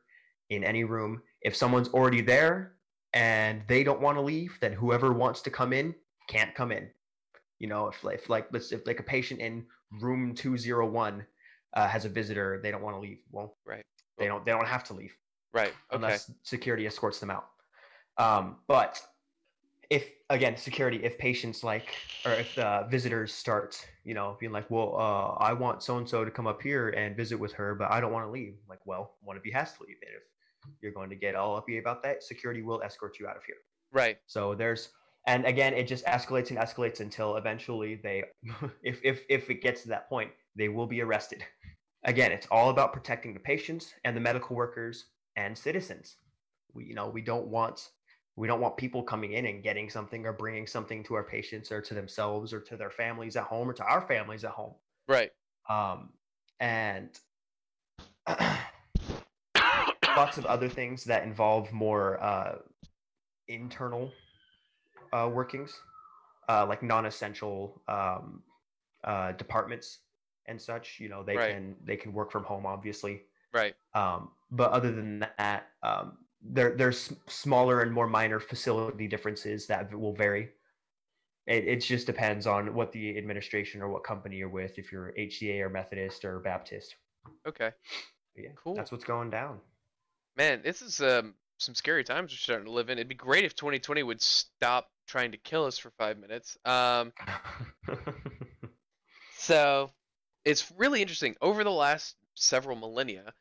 [0.48, 1.20] in any room.
[1.42, 2.72] If someone's already there
[3.12, 5.94] and they don't want to leave, then whoever wants to come in
[6.26, 6.88] can't come in.
[7.58, 9.66] You know, if, if like let's if like a patient in
[10.00, 11.26] room two zero one
[11.74, 13.18] uh, has a visitor, they don't want to leave.
[13.30, 13.84] Well, right.
[14.16, 14.44] They don't.
[14.44, 15.14] They don't have to leave.
[15.52, 15.68] Right.
[15.68, 15.96] Okay.
[15.96, 17.46] Unless security escorts them out.
[18.16, 19.00] Um, but
[19.90, 21.94] if again security if patients like
[22.24, 26.08] or if the visitors start you know being like well uh, i want so and
[26.08, 28.54] so to come up here and visit with her but i don't want to leave.
[28.68, 30.22] Like well one of you has to leave and if
[30.82, 33.56] you're going to get all uppy about that security will escort you out of here.
[33.92, 34.18] Right.
[34.26, 34.90] So there's
[35.26, 38.24] and again it just escalates and escalates until eventually they
[38.82, 41.44] if if if it gets to that point they will be arrested.
[42.04, 46.16] Again it's all about protecting the patients and the medical workers and citizens.
[46.72, 47.88] We you know we don't want
[48.36, 51.70] we don't want people coming in and getting something or bringing something to our patients
[51.70, 54.74] or to themselves or to their families at home or to our families at home.
[55.08, 55.30] Right.
[55.68, 56.10] um,
[56.60, 57.10] and
[60.16, 62.56] lots of other things that involve more uh,
[63.48, 64.12] internal
[65.12, 65.78] uh, workings,
[66.48, 68.42] uh, like non-essential um,
[69.04, 69.98] uh, departments
[70.46, 70.98] and such.
[71.00, 71.52] You know, they Right.
[71.54, 73.22] can they can work from home, obviously.
[73.52, 73.74] Right.
[73.94, 79.92] Um, but other than that, um, there there's smaller and more minor facility differences that
[79.92, 80.50] will vary.
[81.46, 85.12] It, it just depends on what the administration or what company you're with, if you're
[85.18, 86.96] HCA or Methodist or Baptist.
[87.46, 87.70] Okay.
[88.34, 88.74] But yeah, Cool.
[88.74, 89.60] that's what's going down.
[90.36, 92.98] Man, this is um, some scary times we're starting to live in.
[92.98, 96.56] It'd be great if 2020 would stop trying to kill us for five minutes.
[96.64, 97.12] Um,
[99.38, 99.90] so
[100.44, 101.36] it's really interesting.
[101.40, 103.32] Over the last several millennia,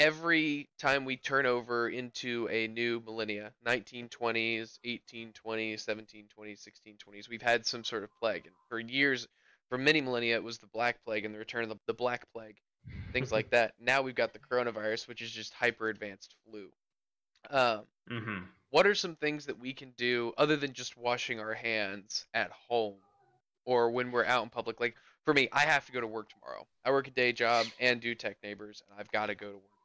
[0.00, 7.66] every time we turn over into a new millennia 1920s 1820s 1720s 1620s we've had
[7.66, 8.46] some sort of plague.
[8.46, 9.28] And for years
[9.68, 12.24] for many millennia it was the black plague and the return of the, the black
[12.32, 12.56] plague
[13.12, 13.74] things like that.
[13.78, 16.70] Now we've got the coronavirus which is just hyper advanced flu.
[17.50, 18.38] Um, hmm
[18.70, 22.52] what are some things that we can do other than just washing our hands at
[22.68, 22.94] home
[23.66, 24.80] or when we're out in public?
[24.80, 26.66] Like for me i have to go to work tomorrow.
[26.86, 29.56] I work a day job and do tech neighbors and i've got to go to
[29.56, 29.79] work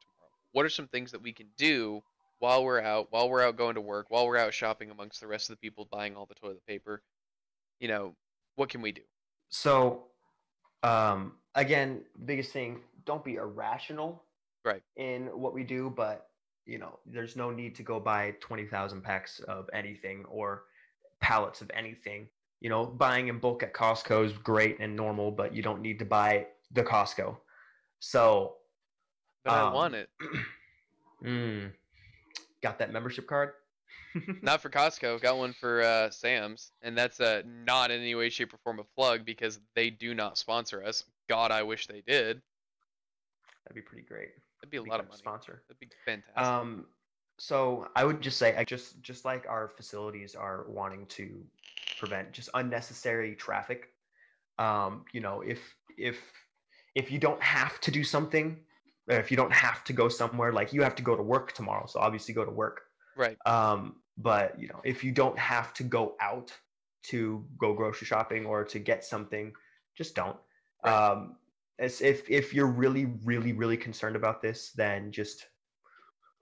[0.56, 2.02] what are some things that we can do
[2.38, 5.26] while we're out while we're out going to work while we're out shopping amongst the
[5.26, 7.02] rest of the people buying all the toilet paper
[7.78, 8.14] you know
[8.54, 9.02] what can we do
[9.50, 10.04] So,
[10.82, 14.24] um, again, biggest thing, don't be irrational
[14.64, 14.82] Right.
[14.96, 16.30] in what we do, but
[16.64, 20.64] you know, there's no need to go buy 20,000 packs of anything or
[21.20, 22.28] pallets of anything.
[22.60, 25.98] You know, buying in bulk at Costco is great and normal, but you don't need
[25.98, 27.36] to buy the Costco.
[28.00, 28.56] So,
[29.46, 30.10] but i Um, want it
[31.24, 31.72] mm,
[32.62, 33.52] got that membership card?
[34.42, 38.28] not for costco got one for uh, sam's and that's uh, not in any way
[38.28, 42.02] shape or form a plug because they do not sponsor us god i wish they
[42.06, 42.42] did
[43.64, 44.30] That'd be pretty great.
[44.60, 45.62] that'd be a lot of money Sponsor.
[45.68, 46.86] that'd be fantastic Um,
[47.38, 51.44] so I would just say, I just just like our facilities are wanting to
[51.98, 53.88] prevent just unnecessary traffic.
[54.58, 56.16] Um, you know, if if
[56.94, 58.64] if you don't have to do something,
[59.08, 61.86] if you don't have to go somewhere, like you have to go to work tomorrow,
[61.86, 62.82] so obviously go to work.
[63.16, 66.52] right Um, but you know, if you don't have to go out
[67.04, 69.52] to go grocery shopping or to get something,
[69.96, 70.36] just don't.
[70.84, 70.92] Right.
[70.92, 71.36] Um,
[71.78, 75.46] as if if you're really, really, really concerned about this, then just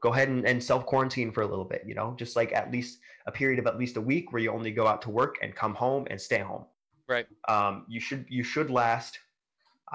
[0.01, 1.83] go ahead and, and self quarantine for a little bit.
[1.87, 4.53] You know, just like at least a period of at least a week where you
[4.53, 6.65] only go out to work and come home and stay home.
[7.09, 7.27] Right.
[7.49, 9.19] Um, you should you should last.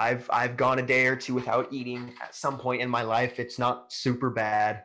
[0.00, 3.38] I've I've gone a day or two without eating at some point in my life.
[3.38, 4.84] It's not super bad.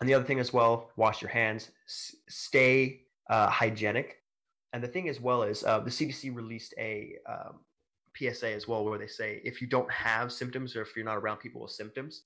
[0.00, 4.22] And the other thing as well, wash your hands, s- stay uh, hygienic.
[4.72, 7.60] And the thing as well is uh, the CDC released a um,
[8.16, 11.16] PSA as well where they say if you don't have symptoms or if you're not
[11.16, 12.22] around people with symptoms,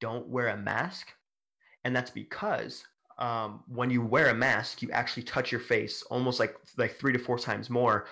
[0.00, 1.08] don't wear a mask.
[1.84, 2.84] And that's because
[3.18, 7.12] um, when you wear a mask, you actually touch your face almost like like three
[7.12, 8.06] to four times more,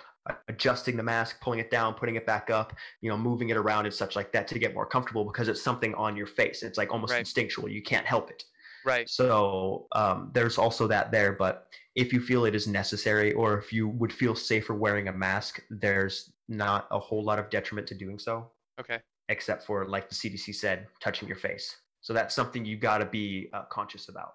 [0.48, 3.87] adjusting the mask, pulling it down, putting it back up, you know, moving it around
[3.87, 6.62] and such like that to get more comfortable because it's something on your face.
[6.62, 7.20] It's like almost Right.
[7.20, 7.68] instinctual.
[7.68, 8.44] You can't help it.
[8.85, 11.33] right So um, there's also that there.
[11.33, 15.12] But if you feel it is necessary, or if you would feel safer wearing a
[15.12, 20.09] mask, there's not a whole lot of detriment to doing so, okay except for like
[20.09, 21.76] the CDC said, touching your face.
[22.00, 24.35] So that's something you've got to be uh, conscious about.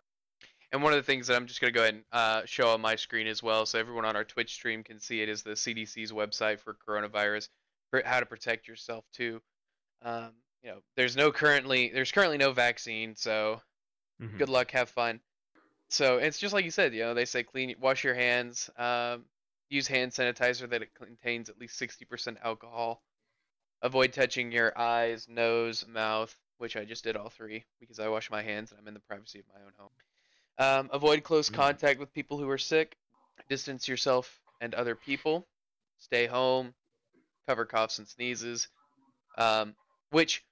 [0.76, 2.68] And one of the things that I'm just going to go ahead and uh, show
[2.68, 5.42] on my screen as well, so everyone on our Twitch stream can see it, is
[5.42, 7.48] the CDC's website for coronavirus,
[7.92, 9.42] for how to protect yourself too.
[10.02, 10.34] Um,
[10.64, 13.62] you know, there's no currently, there's currently no vaccine, so
[14.22, 14.38] Mhm.
[14.38, 15.22] good luck, have fun.
[15.88, 19.30] So it's just like you said, you know, they say clean, wash your hands, um,
[19.70, 23.02] use hand sanitizer that it contains at least 60% alcohol.
[23.82, 28.30] Avoid touching your eyes, nose, mouth, which I just did all three because I wash
[28.30, 29.92] my hands and I'm in the privacy of my own home.
[30.58, 31.56] Um, avoid close Mm.
[31.56, 32.98] contact with people who are sick.
[33.50, 35.48] Distance yourself and other people.
[35.98, 36.74] Stay home.
[37.48, 38.68] Cover coughs and sneezes.
[39.38, 39.76] Um,
[40.12, 40.44] which,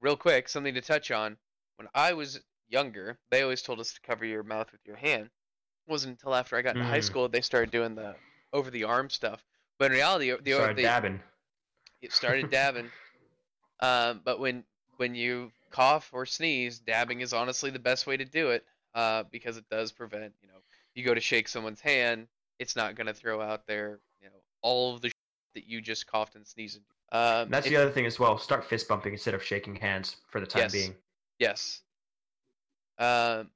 [0.00, 1.38] real quick, something to touch on.
[1.76, 5.24] When I was younger, they always told us to cover your mouth with your hand.
[5.86, 7.04] It wasn't until after I got into high Mm.
[7.04, 8.14] school they started doing the
[8.52, 9.44] over the arm stuff.
[9.78, 11.22] But in reality, the, the, dabbing.
[12.02, 12.90] it started dabbing.
[13.80, 14.64] um, but when
[14.98, 19.24] when you cough or sneeze, dabbing is honestly the best way to do it uh,
[19.30, 20.32] because it does prevent.
[20.42, 20.60] You know,
[20.94, 22.26] you go to shake someone's hand,
[22.58, 25.10] it's not gonna throw out their you know all of the
[25.54, 26.80] that you just coughed and sneezed.
[27.12, 28.38] Um, That's if- the other thing as well.
[28.38, 30.72] Start fist bumping instead of shaking hands for the time Yes.
[30.72, 30.94] being.
[31.38, 31.82] Yes.
[32.98, 33.50] Um,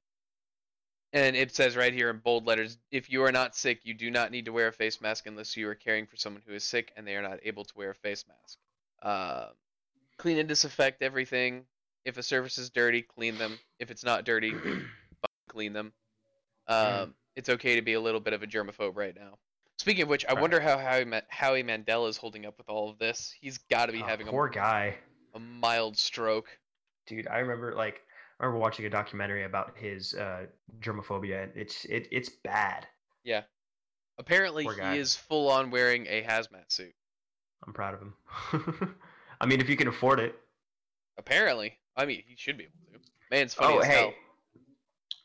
[1.13, 4.11] and it says right here in bold letters if you are not sick, you do
[4.11, 6.65] not need to wear a face mask unless you are caring for someone who is
[6.65, 8.59] sick and they are not able to wear a face mask.
[9.03, 9.51] Uh,
[10.17, 11.65] clean and disinfect everything.
[12.05, 13.59] If a surface is dirty, clean them.
[13.79, 14.53] If it's not dirty,
[15.55, 15.93] clean them.
[16.67, 19.39] Um, it's okay to be a little bit of a germaphobe right now.
[19.79, 20.41] Speaking of which, I Right.
[20.41, 23.35] wonder how Howie, Ma- Howie Mandel is holding up with all of this.
[23.41, 24.97] He's got to be Oh, having poor a, guy.
[25.35, 26.49] a mild stroke.
[27.07, 28.01] dude i remember like
[28.41, 30.47] i remember watching a documentary about his uh
[30.81, 32.87] germophobia and it's it, it's bad
[33.25, 33.43] Yeah.
[34.17, 36.95] Apparently, Poor he is full on wearing a hazmat suit.
[37.67, 38.15] i'm proud of him
[39.41, 40.35] i mean if you can afford it
[41.19, 42.99] Apparently, I mean, he should be able to.
[43.31, 44.15] Man's funny oh as hey hell.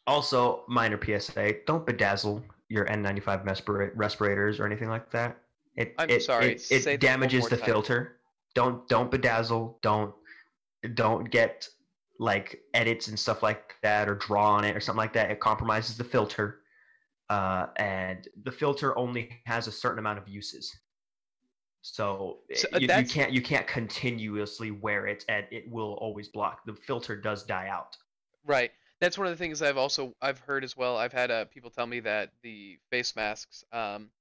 [0.09, 5.37] Also minor psa don't bedazzle your n95 respira- respirators or anything like that.
[5.75, 7.65] It I'm it, sorry, it, say it damages the time.
[7.65, 8.17] filter.
[8.55, 10.13] Don't don't bedazzle don't
[10.93, 11.67] don't get
[12.19, 15.31] like edits and stuff like that or draw on it or something like that.
[15.31, 16.59] It compromises the filter
[17.29, 20.75] uh, and the filter only has a certain amount of uses.
[21.81, 25.93] So, So, uh, uh, you, you can't you can't continuously wear it and it will
[26.01, 26.65] always block.
[26.65, 27.95] The filter does die out.
[28.45, 28.71] Right.
[28.99, 30.97] That's one of the things I've also I've heard as well.
[30.97, 34.11] I've had uh, people tell me that the face masks um,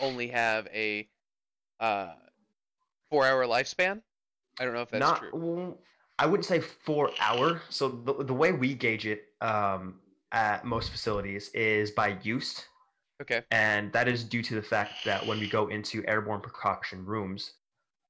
[0.00, 1.08] only have a
[1.80, 2.14] uh,
[3.10, 4.02] four-hour lifespan.
[4.58, 5.30] I don't know if that's not true.
[5.32, 5.78] well,
[6.18, 10.00] i wouldn't say four hour so the, the way we gauge it um,
[10.32, 12.64] at most facilities is by use
[13.20, 13.42] Okay.
[13.50, 17.54] and that is due to the fact that when we go into airborne precaution rooms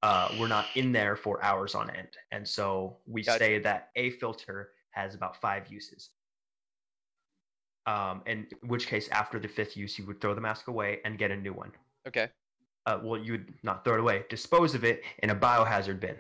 [0.02, 3.38] uh, we're not in there for hours on end and so we Gotcha.
[3.38, 6.11] say that a filter has about five uses
[7.87, 11.18] um, in which case after the fifth use you would throw the mask away and
[11.18, 11.72] get a new one
[12.07, 12.29] Okay.
[12.87, 16.16] uh, well you would not throw it away dispose of it in a biohazard bin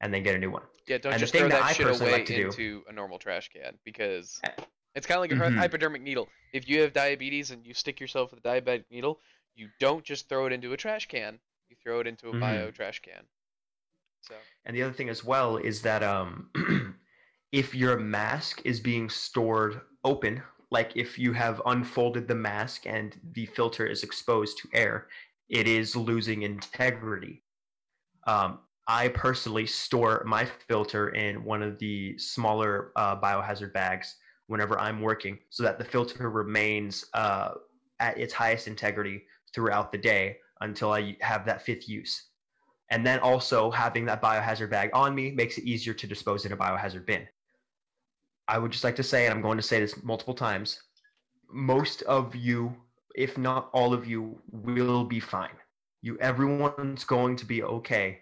[0.00, 0.98] and then get a new one Yeah.
[0.98, 3.48] Don't And just throw that that, shit away like to do- into a normal trash
[3.50, 4.50] can because Uh,
[4.94, 5.58] it's kind of like a mhm.
[5.58, 6.28] hypodermic needle.
[6.52, 9.18] If you have diabetes and you stick yourself with a diabetic needle,
[9.56, 11.40] you don't just throw it into a trash can.
[11.68, 12.40] You throw it into a Mhm.
[12.40, 13.24] bio trash can.
[14.20, 14.34] So.
[14.64, 16.50] And the other thing as well is that um,
[17.54, 23.16] if your mask is being stored open, like if you have unfolded the mask and
[23.30, 25.06] the filter is exposed to air,
[25.48, 27.44] it is losing integrity.
[28.26, 34.16] Um, I personally store my filter in one of the smaller uh, biohazard bags
[34.48, 37.50] whenever I'm working, so that the filter remains uh,
[38.00, 39.22] at its highest integrity
[39.54, 42.30] throughout the day until I have that fifth use.
[42.90, 46.52] And then also having that biohazard bag on me makes it easier to dispose in
[46.52, 47.28] a biohazard bin.
[48.48, 50.82] I would just like to say, and I'm going to say this multiple times,
[51.50, 52.74] most of you,
[53.14, 55.56] if not all of you, will be fine.
[56.02, 58.20] You everyone's going to be okay.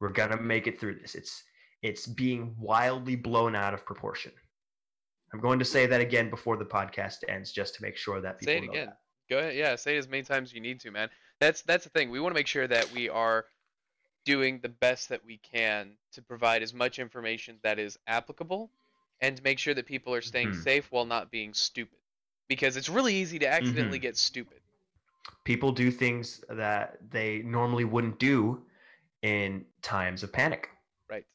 [0.00, 1.14] We're gonna make it through this.
[1.14, 1.42] It's
[1.82, 4.32] it's being wildly blown out of proportion.
[5.32, 8.38] I'm going to say that again before the podcast ends, just to make sure that
[8.38, 8.86] people Say it know again.
[8.86, 8.98] that.
[9.28, 9.56] Go ahead.
[9.56, 11.08] Yeah, say it as many times as you need to, man.
[11.40, 12.10] That's that's the thing.
[12.10, 13.46] We want to make sure that we are
[14.24, 18.70] doing the best that we can to provide as much information that is applicable
[19.20, 20.54] and make sure that people are staying Mhm.
[20.54, 22.00] safe while not being stupid.
[22.48, 24.00] Because it's really easy to accidentally Mhm.
[24.00, 24.62] get stupid.
[25.44, 28.64] people do things that they normally wouldn't do
[29.22, 30.70] in times of panic.
[31.08, 31.26] Right.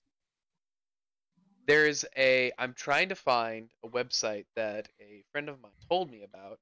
[1.66, 6.24] There's a I'm trying to find a website that a friend of mine told me
[6.24, 6.60] about.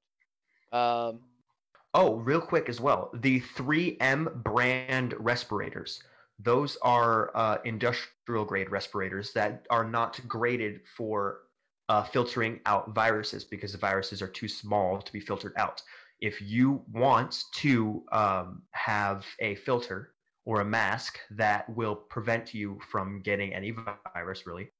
[0.72, 1.22] Um
[1.94, 6.02] Oh, real quick as well, the 3M brand respirators.
[6.42, 11.40] Those are uh, industrial grade respirators that are not graded for
[11.88, 15.82] uh, filtering out viruses because the viruses are too small to be filtered out.
[16.20, 22.78] If you want to um, have a filter or a mask that will prevent you
[22.90, 23.74] from getting any
[24.14, 24.70] virus, really,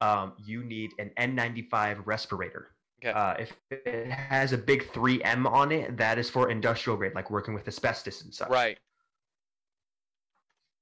[0.00, 2.68] um, you need an N95 respirator.
[3.04, 3.12] Okay.
[3.12, 7.30] Uh, if it has a big 3M on it, that is for industrial grade, like
[7.30, 8.48] working with asbestos and such.
[8.48, 8.78] Right.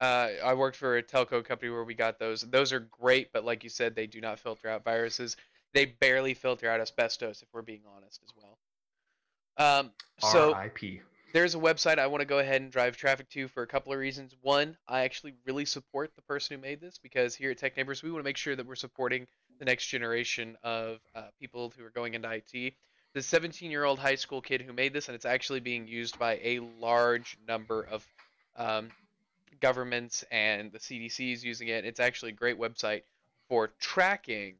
[0.01, 2.43] Uh, I worked for a telco company where we got those.
[2.43, 5.37] Those are great, but like you said, they do not filter out viruses.
[5.73, 8.59] They barely filter out asbestos, if we're being honest, as well.
[9.59, 11.01] Um, so RIP.
[11.33, 13.93] there's a website I want to go ahead and drive traffic to for a couple
[13.93, 14.35] of reasons.
[14.43, 18.03] One, I actually really support the person who made this because here at Tech Neighbors,
[18.03, 19.27] we want to make sure that we're supporting
[19.59, 22.75] the next generation of uh, people who are going into IT.
[23.15, 26.19] The 17 year old high school kid who made this, and it's actually being used
[26.19, 28.07] by a large number of
[28.57, 28.91] um,
[29.61, 31.85] governments and the CDC is using it.
[31.85, 33.03] It's actually a great website
[33.49, 34.55] for tracking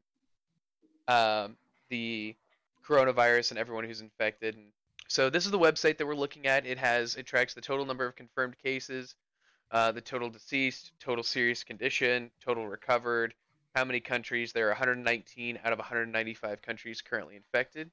[1.07, 1.57] um,
[1.89, 2.35] the
[2.85, 4.55] coronavirus and everyone who's infected.
[4.55, 4.67] And
[5.07, 6.65] so this is the website that we're looking at.
[6.65, 9.15] It has it tracks the total number of confirmed cases,
[9.71, 13.33] uh, the total deceased, total serious condition, total recovered,
[13.75, 14.53] how many countries.
[14.53, 17.91] There are 119 out of 195 countries currently infected.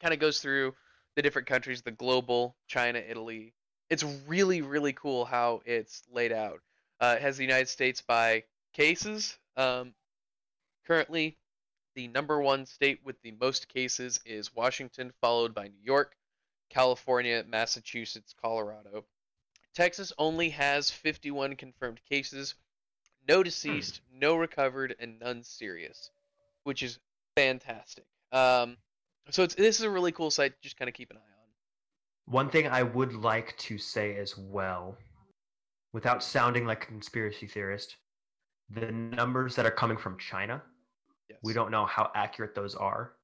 [0.00, 0.74] Kind of goes through
[1.14, 3.54] the different countries, the global, China, Italy.
[3.90, 6.60] It's really really cool how it's laid out.
[7.00, 9.36] Uh, it has the United States by cases.
[9.56, 9.94] Um,
[10.86, 11.36] currently,
[11.94, 16.16] the number one state with the most cases is Washington, followed by New York,
[16.70, 19.04] California, Massachusetts, Colorado.
[19.74, 22.54] Texas only has 51 confirmed cases,
[23.28, 26.10] no deceased, no recovered, and none serious,
[26.62, 26.98] which is
[27.36, 28.04] fantastic.
[28.32, 28.76] Um,
[29.30, 31.20] so it's, this is a really cool site to just kind of keep an eye
[31.20, 31.33] on.
[32.26, 34.96] One thing I would like to say as well,
[35.92, 37.96] without sounding like a conspiracy theorist,
[38.70, 40.62] the numbers that are coming from China,
[41.28, 41.38] Yes.
[41.42, 43.16] we don't know how accurate those are,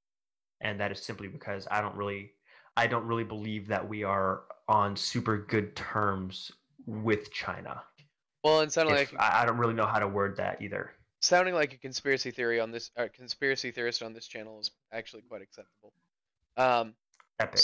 [0.60, 2.32] and that is simply because I don't really,
[2.76, 6.50] I don't really believe that we are on super good terms
[6.86, 7.82] with China.
[8.44, 10.94] Well, and sounding If- like I I don't really know how to word that either.
[11.22, 15.20] sounding like a conspiracy theory on this, uh, conspiracy theorist on this channel is actually
[15.22, 15.92] quite acceptable.
[16.56, 16.96] Um,
[17.38, 17.60] Epic.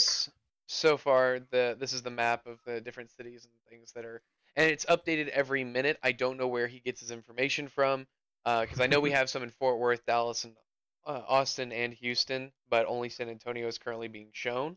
[0.67, 4.21] So far, the this is the map of the different cities and things that are,
[4.57, 5.97] and it's updated every minute.
[6.03, 8.05] I don't know where he gets his information from,
[8.43, 10.53] because I know we have some in Fort Worth, Dallas, and
[11.05, 14.75] uh, Austin and Houston, but only San Antonio is currently being shown.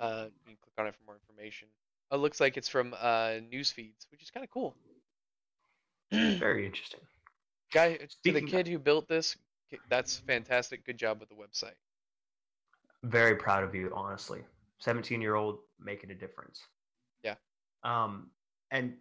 [0.00, 1.68] Uh, you can click on it for more information.
[2.10, 4.74] It looks like it's from uh, news feeds, which is kind of cool.
[6.10, 7.00] Very interesting.
[7.70, 9.36] Guy, to the kid who built this,
[9.90, 10.86] that's fantastic.
[10.86, 11.76] Good job with the website.
[13.02, 14.42] very proud of you honestly
[14.82, 16.60] 17 year old making a difference
[17.22, 17.36] Yeah.
[17.84, 18.30] um
[18.70, 18.94] and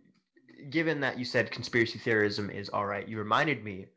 [0.70, 3.88] given that you said conspiracy theorism is all right you reminded me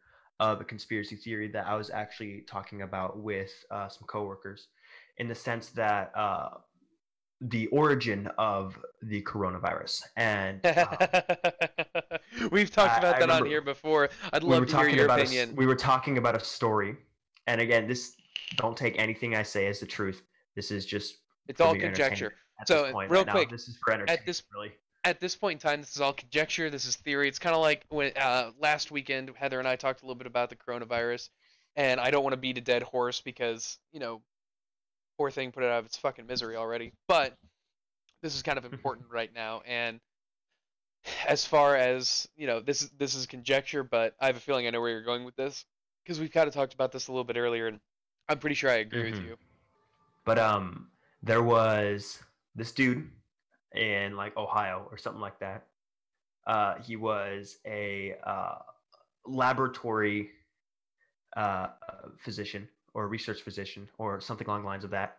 [0.40, 4.68] of a conspiracy theory that i was actually talking about with uh, some coworkers
[5.18, 6.48] in the sense that uh,
[7.40, 10.96] the origin of the coronavirus and uh,
[12.50, 14.08] We've talked about I that on remember- here before.
[14.32, 15.54] I'd we love to hear your about a opinion.
[15.54, 16.96] we were talking about a story
[17.46, 18.02] and again this
[18.56, 20.22] don't take anything i say as the truth
[20.56, 21.16] this is just
[21.48, 22.34] It's all conjecture.
[22.60, 23.32] at So, this point real right now.
[23.32, 24.72] quick, this is for entertainment this- really
[25.04, 26.70] At this point in time, this is all conjecture.
[26.70, 27.28] This is theory.
[27.28, 30.26] It's kind of like when uh, last weekend Heather and I talked a little bit
[30.26, 31.28] about the coronavirus,
[31.76, 34.22] and I don't want to beat a dead horse because you know,
[35.18, 36.92] poor thing put it out of its fucking misery already.
[37.06, 37.36] But
[38.22, 40.00] this is kind of important right now, and
[41.28, 44.66] as far as you know, this is this is conjecture, but I have a feeling
[44.66, 45.66] I know where you're going with this
[46.02, 47.78] because we've kind of talked about this a little bit earlier, and
[48.26, 49.26] I'm pretty sure I agree with Mhm.
[49.26, 49.36] you.
[50.24, 50.90] But um,
[51.24, 52.18] there was
[52.54, 53.10] this dude
[53.74, 55.64] in like Ohio or something like that.
[56.46, 58.56] Uh, he was a uh,
[59.26, 60.30] laboratory
[61.36, 61.68] uh,
[62.18, 65.18] physician or research physician or something along the lines of that.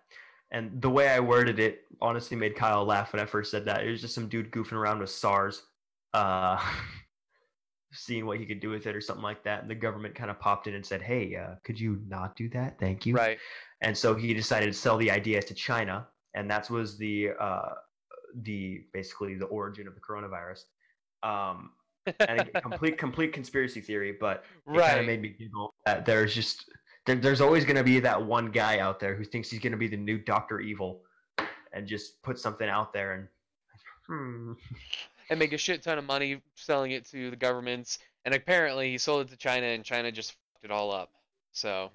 [0.51, 3.85] And the way I worded it honestly made Kyle laugh when I first said that.
[3.85, 5.63] It was just some dude goofing around with SARS,
[6.13, 6.63] uh,
[7.95, 9.61] seeing what he could do with it or something like that.
[9.61, 12.49] And the government kind of popped in and said, "Hey, uh, could you not do
[12.49, 12.77] that?
[12.79, 13.37] Thank you." Right.
[13.81, 17.73] and so he decided to sell the idea to China, and that was the uh,
[18.41, 20.63] the basically the origin of the coronavirus.
[21.23, 21.71] Um,
[22.19, 24.99] and a complete complete conspiracy theory, but it kind right.
[24.99, 26.69] of made me giggle that there's just
[27.05, 29.71] there, there's always going to be that one guy out there who thinks he's going
[29.71, 31.01] to be the new Doctor Evil,
[31.73, 33.27] and just put something out there and.
[34.07, 34.53] Hmm.
[35.29, 37.99] And make a shit ton of money selling it to the governments.
[38.25, 41.11] And apparently, he sold it to China, and China just fucked it all up.
[41.51, 41.91] So,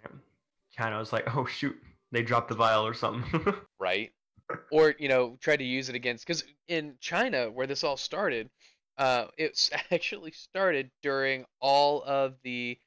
[0.72, 1.76] China was like, oh shoot,
[2.12, 3.54] they dropped the vial or something.
[3.78, 4.10] right?
[4.72, 8.50] Or you know, tried to use it against because in China, where this all started,
[8.98, 12.78] uh, it's actually started during all of the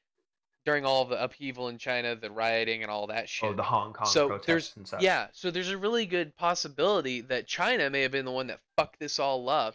[0.64, 3.50] during all of the upheaval in China, the rioting and all that shit.
[3.50, 5.02] oh, the Hong Kong so protests there's and such.
[5.02, 8.60] yeah, so there's a really good possibility that China may have been the one that
[8.76, 9.74] fucked this all up.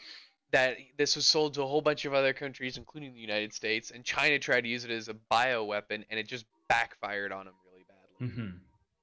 [0.52, 3.92] That this was sold to a whole bunch of other countries, including the United States,
[3.92, 7.54] and China tried to use it as a bioweapon, and it just backfired on them
[7.72, 8.34] really badly.
[8.34, 8.58] hmm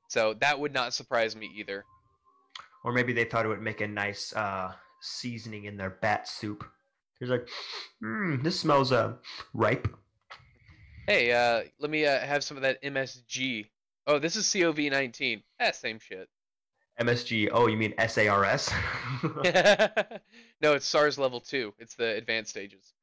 [0.09, 1.85] So that would not surprise me either.
[2.85, 6.65] Or maybe they thought it would make a nice uh, seasoning in their bat soup.
[7.19, 7.49] There's like,
[8.01, 9.15] hmm, this smells uh,
[9.55, 9.89] ripe.
[11.07, 13.67] Hey, uh, let me uh, have some of that MSG.
[14.07, 15.43] Oh, this is COV19.
[15.61, 16.29] Eh, same shit.
[17.01, 17.49] MSG.
[17.53, 18.71] Oh, you mean SARS?
[20.63, 21.75] no, it's SARS level two.
[21.79, 22.95] It's the advanced stages.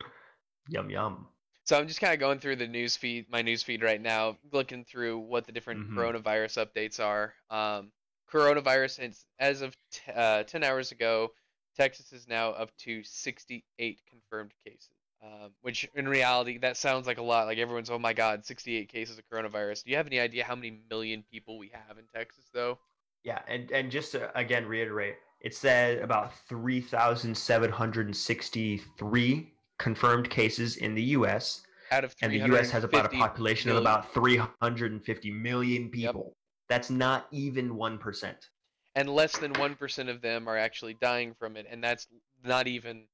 [0.68, 1.28] yum yum.
[1.66, 4.38] So I'm just kind of going through the news feed, my news feed right now,
[4.52, 5.94] looking through what the different Mhm.
[5.96, 7.34] coronavirus updates are.
[7.50, 7.92] Um,
[8.30, 11.34] coronavirus, as of t- uh, 10 hours ago,
[11.78, 14.90] Texas is now up to 68 confirmed cases.
[15.22, 17.46] Um, which in reality, that sounds like a lot.
[17.46, 19.86] Like everyone's, oh my god, 68 cases of coronavirus.
[19.86, 22.78] Do you have any idea how many million people we have in Texas, though?
[23.24, 28.16] Yeah, and and just to again reiterate, it said about three thousand seven hundred and
[28.16, 31.64] sixty-three confirmed cases in the U.S.
[31.92, 32.70] Out of and the U.S.
[32.72, 36.36] has about a 350 population of about three hundred and fifty million people.
[36.70, 38.50] That's not even one percent.
[38.96, 42.08] and less than 1% of them are actually dying from it and that's
[42.46, 43.06] not even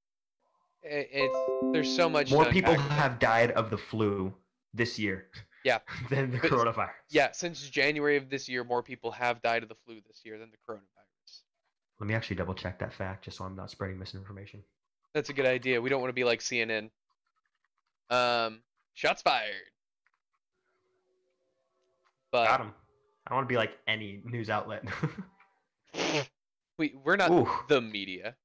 [0.83, 1.37] it, it's
[1.73, 2.31] there's so much.
[2.31, 4.33] More people have died of the flu
[4.73, 5.27] this year.
[5.63, 5.79] Yeah.
[6.09, 6.89] than the But- coronavirus.
[7.09, 10.37] Yeah, since January of this year, more people have died of the flu this year
[10.37, 11.41] than the coronavirus.
[11.99, 14.63] Let me actually double check that fact just so I'm not spreading misinformation.
[15.13, 15.81] That's a good idea.
[15.81, 16.89] We don't want to be like CNN.
[18.09, 18.61] Um,
[18.93, 19.53] shots fired.
[22.31, 22.73] But Got him.
[23.25, 24.85] I don't want to be like any news outlet.
[26.77, 27.49] we we're not Ooh.
[27.67, 28.35] the media.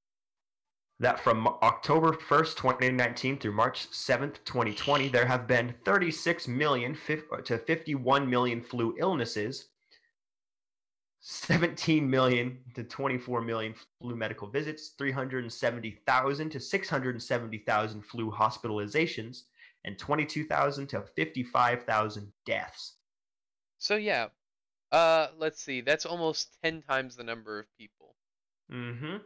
[1.05, 6.97] That from October 1st, 2019 through March 7th, 2020, there have been 36 million
[7.45, 9.67] to 51 million flu illnesses,
[11.21, 19.43] 17 million to 24 million flu medical visits, 370,000 to 670,000 flu hospitalizations,
[19.85, 22.95] and 22,000 to 55,000 deaths.
[23.77, 24.29] So yeah,
[24.91, 25.83] uh, let's see.
[25.83, 28.15] That's almost ten times the number of people.
[28.73, 29.17] Mm-hmm.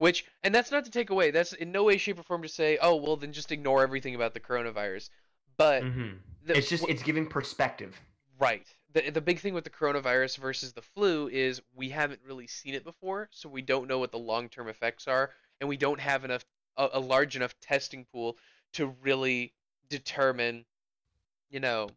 [0.00, 1.30] Which, and that's not to take away.
[1.30, 4.14] That's in no way, shape, or form to say, oh, well, then just ignore everything
[4.14, 5.10] about the coronavirus.
[5.58, 6.08] But Mm-hmm.
[6.46, 8.00] the- It's just it's giving perspective.
[8.38, 8.66] Right.
[8.94, 12.72] The the big thing with the coronavirus versus the flu is we haven't really seen
[12.74, 15.30] it before, so we don't know what the long-term effects are,
[15.60, 16.46] and we don't have enough
[16.78, 18.38] a, a large enough testing pool
[18.72, 19.52] to really
[19.90, 20.64] determine,
[21.50, 21.90] you know,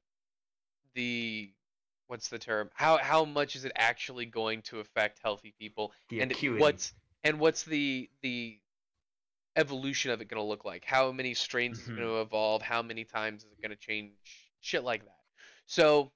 [0.94, 1.52] the
[2.08, 2.70] what's the term?
[2.74, 5.94] How how much is it actually going to affect healthy people?
[6.10, 6.60] The and acuity.
[6.60, 6.94] what's
[7.24, 8.60] and what's the the
[9.56, 10.84] evolution of it going to look like?
[10.86, 11.98] How many strains is it Mhm.
[11.98, 12.62] going to evolve?
[12.62, 14.14] How many times is it going to change?
[14.62, 15.20] Shit like that.
[15.66, 16.12] So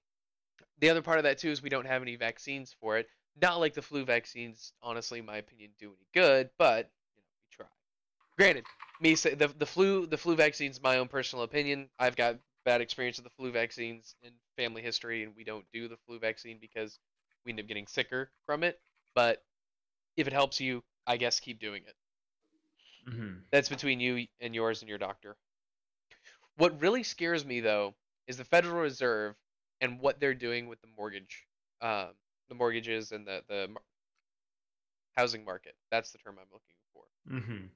[0.79, 3.09] the other part of that too is we don't have any vaccines for it.
[3.41, 7.27] Not like the flu vaccines, honestly, in my opinion, do any good, but you know
[7.41, 7.67] we try.
[8.37, 8.65] Granted,
[8.99, 11.89] me say the the flu the flu vaccine's my own personal opinion.
[11.99, 15.87] I've got bad experience with the flu vaccines in family history, and we don't do
[15.87, 16.99] the flu vaccine because
[17.45, 18.79] we end up getting sicker from it.
[19.15, 19.43] But
[20.17, 21.95] if it helps you, I guess keep doing it.
[23.07, 23.43] Mhm.
[23.51, 25.37] That's between you and yours and your doctor.
[26.57, 27.95] What really scares me though
[28.27, 29.35] is the Federal Reserve
[29.81, 31.47] and what they're doing with the mortgage,
[31.81, 32.15] um,
[32.49, 33.75] the mortgages and the the
[35.15, 35.75] housing market.
[35.91, 37.05] That's the term I'm looking for.
[37.27, 37.69] Mhm.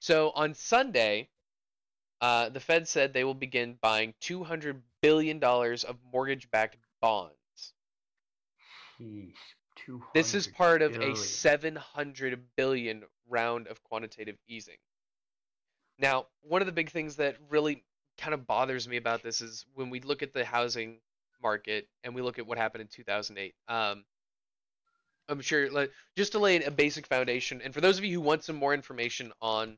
[0.00, 1.30] So on Sunday,
[2.20, 7.74] uh, the Fed said they will begin buying 200 billion dollars of mortgage-backed bonds.
[8.98, 9.54] Sheesh,
[10.14, 14.76] This is part of a 700 billion round of quantitative easing.
[15.98, 17.84] Now, one of the big things that really
[18.18, 20.98] kind of bothers me about this is when we look at the housing
[21.42, 23.54] market and we look at what happened in 2008.
[23.68, 24.04] Um,
[25.28, 28.20] I'm sure, like, just to lay a basic foundation, and for those of you who
[28.20, 29.76] want some more information on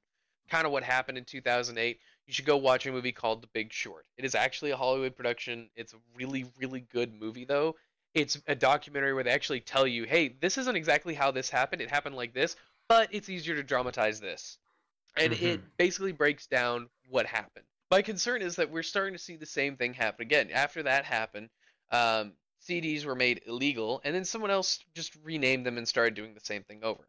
[0.48, 3.72] kind of what happened in 2008, you should go watch a movie called The Big
[3.72, 4.04] Short.
[4.16, 5.68] It is actually a Hollywood production.
[5.74, 7.74] It's a really, really good movie, though
[8.14, 11.80] it's a documentary where they actually tell you, hey, this isn't exactly how this happened.
[11.80, 12.56] It happened like this,
[12.88, 14.58] but it's easier to dramatize this.
[15.16, 15.70] And it Mhm.
[15.76, 17.66] basically breaks down what happened.
[17.90, 20.50] My concern is that we're starting to see the same thing happen again.
[20.50, 21.50] After that happened,
[21.90, 26.34] um, CDs were made illegal, and then someone else just renamed them and started doing
[26.34, 27.08] the same thing over.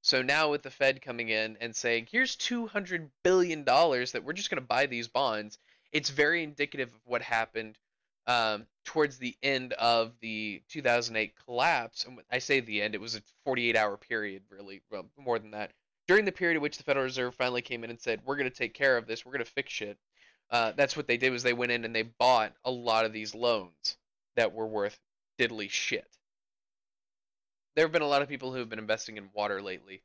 [0.00, 4.50] So now with the Fed coming in and saying, here's $200 billion that we're just
[4.50, 5.58] going to buy these bonds,
[5.92, 7.78] it's very indicative of what happened
[8.26, 12.04] um, towards the end of the 2008 collapse.
[12.04, 15.52] And I say the end, it was a 48 hour period, really, well, more than
[15.52, 15.72] that.
[16.08, 18.50] During the period in which the Federal Reserve finally came in and said, we're going
[18.50, 19.98] to take care of this, we're going to fix shit.
[20.50, 23.12] Uh, that's what they did was they went in and they bought a lot of
[23.12, 23.96] these loans
[24.36, 24.98] that were worth
[25.38, 26.06] diddly shit.
[27.74, 30.02] There have been a lot of people who have been investing in water lately.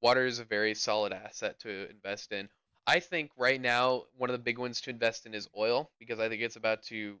[0.00, 2.48] Water is a very solid asset to invest in.
[2.86, 6.20] I think right now one of the big ones to invest in is oil because
[6.20, 7.18] I think it's about to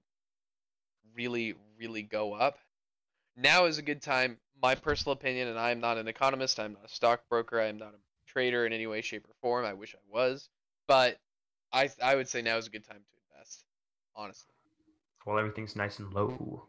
[1.14, 2.58] really, really go up.
[3.36, 6.74] Now is a good time, my personal opinion, and I am not an economist, I'm
[6.74, 9.64] not a stockbroker, I am not a trader in any way, shape, or form.
[9.64, 10.48] I wish I was,
[10.86, 11.18] but
[11.72, 13.64] I I would say now is a good time to invest,
[14.14, 14.54] honestly.
[15.26, 16.66] Well, everything's nice and low.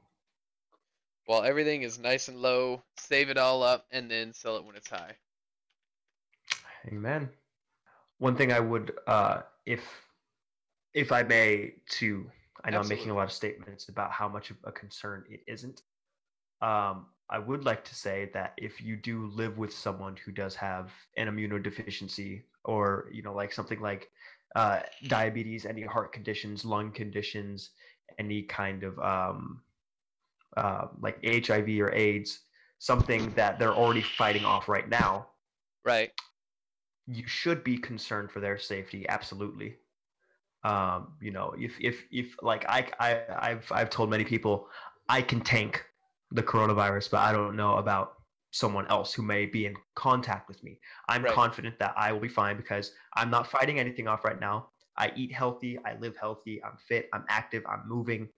[1.26, 4.76] While everything is nice and low, save it all up and then sell it when
[4.76, 5.16] it's high.
[6.88, 7.30] Amen.
[8.20, 9.82] One thing I would, uh, if
[10.94, 12.30] if I may, to
[12.66, 15.42] I know I'm making a lot of statements about how much of a concern it
[15.48, 15.84] isn't.
[16.62, 20.56] Um, I would like to say that if you do live with someone who does
[20.56, 24.10] have an immunodeficiency, or you know, like something like
[24.56, 27.72] uh, diabetes, any heart conditions, lung conditions,
[28.18, 29.62] any kind of um,
[30.58, 32.42] uh, like HIV or AIDS,
[32.80, 35.28] something that they're already fighting off right now,
[35.84, 36.12] Right.
[37.06, 39.78] you should be concerned for their safety absolutely
[40.66, 43.10] um you know if if if like i i
[43.50, 44.68] i've i've told many people
[45.10, 45.84] i can tank
[46.32, 48.14] the coronavirus but i don't know about
[48.56, 50.80] someone else who may be in contact with me.
[51.10, 51.34] I'm Right.
[51.34, 54.70] confident that I will be fine because I'm not fighting anything off right now.
[54.98, 58.30] I eat healthy, I live healthy, I'm fit, I'm active, I'm moving.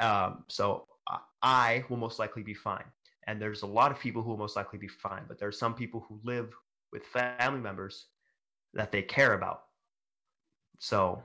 [0.00, 2.84] Um, so uh, I will most likely be fine.
[3.28, 5.52] And there's a lot of people who will most likely be fine, but there are
[5.64, 6.52] some people who live
[6.92, 8.06] with family members
[8.74, 9.62] that they care about.
[10.80, 11.22] So,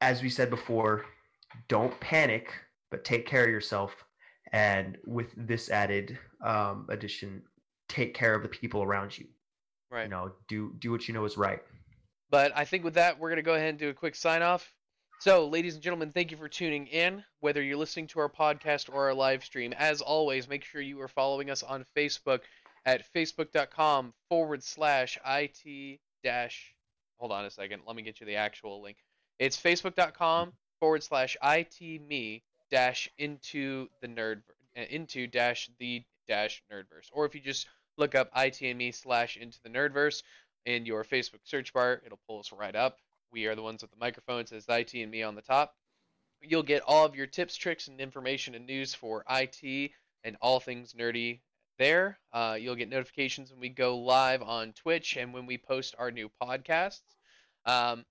[0.00, 1.04] as we said before,
[1.68, 2.52] don't panic,
[2.90, 4.04] but take care of yourself.
[4.52, 7.42] And with this added um, addition,
[7.88, 9.26] take care of the people around you.
[9.90, 10.04] Right.
[10.04, 11.60] You know, do do what you know is right.
[12.30, 14.42] But I think with that, we're going to go ahead and do a quick sign
[14.42, 14.72] off.
[15.20, 17.24] So, ladies and gentlemen, thank you for tuning in.
[17.40, 21.00] Whether you're listening to our podcast or our live stream, as always, make sure you
[21.00, 22.40] are following us on Facebook
[22.86, 26.74] at facebook.com forward slash IT dash.
[27.18, 27.82] Hold on a second.
[27.86, 28.98] Let me get you the actual link.
[29.38, 34.42] It's facebook.com forward slash IT me dash into the nerd
[34.76, 37.08] uh, into dash the dash nerdverse.
[37.12, 37.66] Or if you just
[37.96, 40.22] look up IT and me slash into the nerdverse,
[40.68, 42.02] in your Facebook search bar.
[42.04, 42.98] It'll pull us right up.
[43.32, 44.40] We are the ones with the microphone.
[44.40, 45.74] It says IT and me on the top.
[46.42, 49.90] You'll get all of your tips, tricks, and information and news for IT
[50.24, 51.40] and all things nerdy
[51.78, 52.18] there.
[52.32, 56.10] Uh, you'll get notifications when we go live on Twitch and when we post our
[56.10, 57.00] new podcasts.
[57.64, 58.04] Um,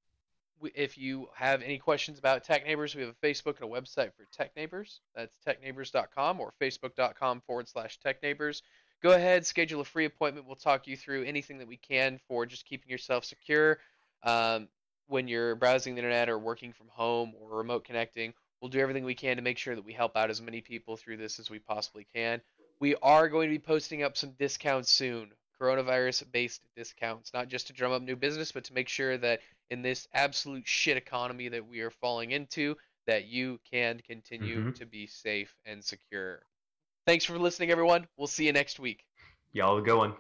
[0.76, 4.12] if you have any questions about Tech Neighbors, we have a Facebook and a website
[4.14, 5.02] for Tech Neighbors.
[5.16, 8.62] That's techneighbors.com or facebook.com forward slash Tech Neighbors
[9.02, 10.48] go ahead, schedule a free appointment.
[10.48, 13.80] We'll talk you through anything that we can for just keeping yourself secure
[14.24, 14.68] um,
[15.08, 18.34] when you're browsing the internet or working from home or remote connecting.
[18.62, 20.98] We'll do everything we can to make sure that we help out as many people
[20.98, 22.42] through this as we possibly can.
[22.80, 25.32] We are going to be posting up some discounts soon,
[25.62, 29.42] coronavirus based discounts, not just to drum up new business, but to make sure that
[29.70, 34.76] in this absolute shit economy that we are falling into, that you can continue Mhm.
[34.76, 36.46] to be safe and secure.
[37.06, 38.08] Thanks for listening, everyone.
[38.18, 39.06] We'll see you next week.
[39.54, 40.16] Y'all good one.